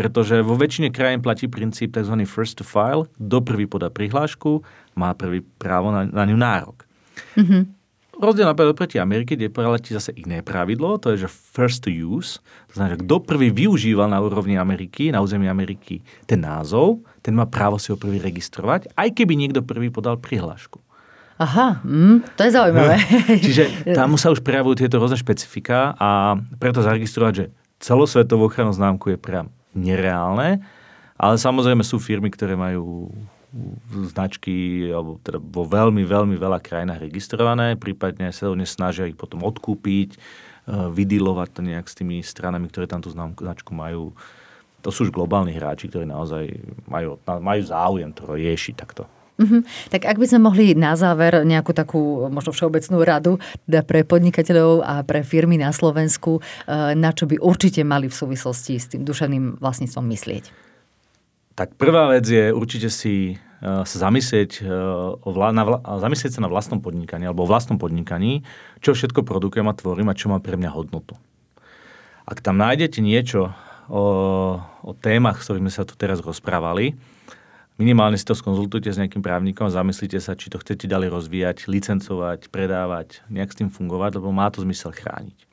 Pretože 0.00 0.40
vo 0.40 0.56
väčšine 0.56 0.88
krajín 0.88 1.20
platí 1.20 1.44
princíp 1.44 1.92
tzv. 1.92 2.16
first 2.24 2.56
to 2.56 2.64
file, 2.64 3.04
kto 3.20 3.44
prvý 3.44 3.68
podá 3.68 3.92
prihlášku, 3.92 4.64
má 4.96 5.12
prvý 5.12 5.44
právo 5.60 5.92
na, 5.92 6.08
na 6.08 6.24
ňu 6.24 6.40
nárok. 6.40 6.88
Mm-hmm. 7.36 7.62
Rozdiel 8.20 8.48
napríklad 8.48 8.76
proti 8.76 8.96
Amerike, 8.96 9.36
kde 9.36 9.52
platí 9.52 9.92
zase 9.92 10.16
iné 10.16 10.40
pravidlo, 10.40 10.96
to 10.96 11.12
je, 11.12 11.24
že 11.24 11.28
first 11.28 11.84
to 11.84 11.92
use, 11.92 12.40
to 12.68 12.80
znamená, 12.80 12.96
že 12.96 13.02
kto 13.04 13.16
prvý 13.24 13.48
využíval 13.52 14.08
na 14.08 14.20
úrovni 14.20 14.56
Ameriky, 14.56 15.12
na 15.12 15.20
území 15.20 15.48
Ameriky 15.48 16.00
ten 16.24 16.40
názov, 16.40 17.04
ten 17.20 17.36
má 17.36 17.44
právo 17.44 17.76
si 17.76 17.92
ho 17.92 18.00
prvý 18.00 18.20
registrovať, 18.20 18.92
aj 18.96 19.08
keby 19.12 19.36
niekto 19.36 19.60
prvý 19.64 19.92
podal 19.92 20.16
prihlášku. 20.16 20.80
Aha, 21.40 21.80
mm, 21.80 22.36
to 22.36 22.40
je 22.44 22.50
zaujímavé. 22.52 22.96
Čiže 23.48 23.92
tam 23.96 24.16
sa 24.20 24.32
už 24.32 24.44
prejavujú 24.44 24.84
tieto 24.84 25.00
rôzne 25.00 25.16
špecifika 25.16 25.96
a 25.96 26.40
preto 26.60 26.84
zaregistrovať, 26.84 27.32
že 27.32 27.44
celosvetovú 27.80 28.48
ochranu 28.48 28.72
známku 28.72 29.12
je 29.12 29.20
priam 29.20 29.48
nereálne, 29.76 30.62
ale 31.20 31.34
samozrejme 31.36 31.84
sú 31.84 32.00
firmy, 32.00 32.32
ktoré 32.32 32.56
majú 32.56 33.12
značky 34.14 34.88
alebo 34.94 35.18
teda 35.26 35.42
vo 35.42 35.66
veľmi, 35.66 36.06
veľmi 36.06 36.36
veľa 36.38 36.62
krajinách 36.62 37.02
registrované, 37.02 37.74
prípadne 37.74 38.30
sa 38.30 38.46
oni 38.46 38.62
snažia 38.62 39.10
ich 39.10 39.18
potom 39.18 39.42
odkúpiť, 39.42 40.14
e, 40.14 40.18
vydilovať 40.70 41.48
to 41.58 41.60
nejak 41.66 41.86
s 41.90 41.98
tými 41.98 42.22
stranami, 42.22 42.70
ktoré 42.70 42.86
tam 42.86 43.02
tú 43.02 43.10
značku 43.10 43.74
majú. 43.74 44.14
To 44.80 44.88
sú 44.94 45.10
už 45.10 45.12
globálni 45.12 45.52
hráči, 45.52 45.90
ktorí 45.90 46.06
naozaj 46.06 46.46
majú, 46.86 47.18
majú 47.26 47.60
záujem 47.66 48.10
to 48.14 48.22
riešiť 48.30 48.74
takto. 48.78 49.04
Mm-hmm. 49.40 49.88
Tak 49.88 50.04
ak 50.04 50.16
by 50.20 50.26
sme 50.28 50.40
mohli 50.44 50.76
na 50.76 50.92
záver 51.00 51.48
nejakú 51.48 51.72
takú 51.72 52.28
možno 52.28 52.52
všeobecnú 52.52 53.00
radu 53.00 53.32
teda 53.64 53.80
pre 53.80 54.04
podnikateľov 54.04 54.84
a 54.84 55.00
pre 55.00 55.24
firmy 55.24 55.56
na 55.56 55.72
Slovensku, 55.72 56.44
e, 56.68 56.92
na 56.92 57.16
čo 57.16 57.24
by 57.24 57.40
určite 57.40 57.80
mali 57.80 58.12
v 58.12 58.14
súvislosti 58.14 58.76
s 58.76 58.92
tým 58.92 59.08
duševným 59.08 59.56
vlastníctvom 59.56 60.04
myslieť? 60.12 60.44
Tak 61.56 61.80
prvá 61.80 62.12
vec 62.12 62.28
je 62.28 62.52
určite 62.52 62.88
si 62.88 63.36
uh, 63.36 63.84
sa 63.84 63.96
zamyslieť, 64.08 64.64
vla, 65.20 65.48
zamyslieť 66.00 66.40
sa 66.40 66.40
na 66.40 66.48
vlastnom 66.48 66.80
podnikaní 66.80 67.28
alebo 67.28 67.44
o 67.44 67.50
vlastnom 67.50 67.76
podnikaní, 67.76 68.48
čo 68.80 68.96
všetko 68.96 69.28
produkujem 69.28 69.68
a 69.68 69.76
tvorím 69.76 70.08
a 70.08 70.16
čo 70.16 70.32
má 70.32 70.40
pre 70.40 70.56
mňa 70.56 70.72
hodnotu. 70.72 71.20
Ak 72.24 72.40
tam 72.40 72.56
nájdete 72.56 73.04
niečo 73.04 73.52
o, 73.92 74.04
o 74.62 74.92
témach, 74.96 75.44
s 75.44 75.52
ktorými 75.52 75.68
sa 75.68 75.84
tu 75.84 76.00
teraz 76.00 76.24
rozprávali, 76.24 76.96
minimálne 77.80 78.20
si 78.20 78.28
to 78.28 78.36
skonzultujte 78.36 78.92
s 78.92 79.00
nejakým 79.00 79.24
právnikom 79.24 79.64
a 79.64 79.72
zamyslite 79.72 80.20
sa, 80.20 80.36
či 80.36 80.52
to 80.52 80.60
chcete 80.60 80.84
ďalej 80.84 81.08
rozvíjať, 81.08 81.64
licencovať, 81.64 82.52
predávať, 82.52 83.24
nejak 83.32 83.56
s 83.56 83.58
tým 83.64 83.72
fungovať, 83.72 84.20
lebo 84.20 84.28
má 84.28 84.52
to 84.52 84.60
zmysel 84.60 84.92
chrániť. 84.92 85.48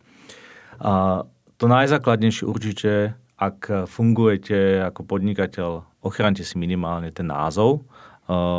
A 0.83 1.23
to 1.55 1.65
najzákladnejšie 1.71 2.43
určite, 2.43 3.15
ak 3.39 3.87
fungujete 3.87 4.83
ako 4.83 5.07
podnikateľ 5.07 5.87
ochránte 6.03 6.43
si 6.43 6.59
minimálne 6.59 7.09
ten 7.15 7.31
názov 7.31 7.87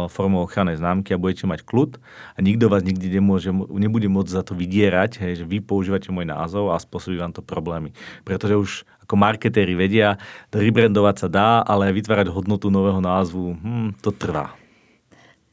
formou 0.09 0.49
ochrannej 0.49 0.81
známky 0.81 1.13
a 1.13 1.21
budete 1.21 1.45
mať 1.45 1.63
kľud 1.63 2.01
a 2.35 2.39
nikto 2.41 2.73
vás 2.73 2.83
nikdy 2.83 3.21
nemôže, 3.21 3.53
nebude 3.53 4.09
môcť 4.09 4.33
za 4.33 4.43
to 4.43 4.57
vydierať, 4.57 5.21
hej, 5.21 5.33
že 5.41 5.45
vy 5.45 5.61
používate 5.61 6.09
môj 6.11 6.27
názov 6.27 6.73
a 6.73 6.81
spôsobí 6.81 7.21
vám 7.21 7.37
to 7.37 7.45
problémy. 7.45 7.93
Pretože 8.25 8.57
už 8.57 8.71
ako 9.09 9.15
marketéri 9.17 9.73
vedia, 9.73 10.21
rebrandovať 10.53 11.17
sa 11.17 11.29
dá, 11.33 11.51
ale 11.65 11.93
vytvárať 11.97 12.29
hodnotu 12.29 12.69
nového 12.69 13.01
názvu, 13.01 13.57
hm, 13.57 13.89
to 14.05 14.13
trvá. 14.13 14.58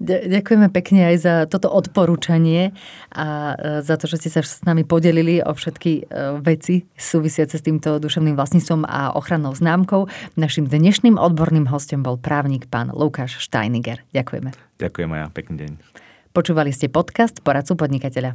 Ďakujeme 0.01 0.67
pekne 0.75 1.13
aj 1.13 1.15
za 1.21 1.33
toto 1.47 1.71
odporúčanie 1.71 2.75
a 3.15 3.55
e, 3.55 3.85
za 3.85 3.95
to, 3.95 4.09
že 4.09 4.25
ste 4.25 4.29
sa 4.33 4.41
s 4.43 4.59
nami 4.67 4.83
podelili 4.83 5.39
o 5.39 5.55
všetky 5.55 5.91
e, 5.91 6.01
veci 6.43 6.83
súvisiace 6.99 7.55
s 7.55 7.63
týmto 7.63 8.01
duševným 8.01 8.35
vlastníctvom 8.35 8.83
a 8.83 9.15
ochrannou 9.15 9.55
známkou. 9.55 10.09
Našim 10.35 10.67
dnešným 10.67 11.15
odborným 11.15 11.69
hostom 11.71 12.03
bol 12.03 12.19
právnik 12.19 12.67
pán 12.67 12.91
Lukáš 12.91 13.39
Steiniger. 13.39 14.03
Ďakujeme. 14.11 14.51
Ďakujem 14.81 15.09
aj 15.15 15.19
ja. 15.19 15.27
Pekný 15.31 15.55
deň. 15.63 15.71
Počúvali 16.35 16.75
ste 16.75 16.91
podcast 16.91 17.39
Poradcu 17.39 17.79
podnikateľa. 17.79 18.33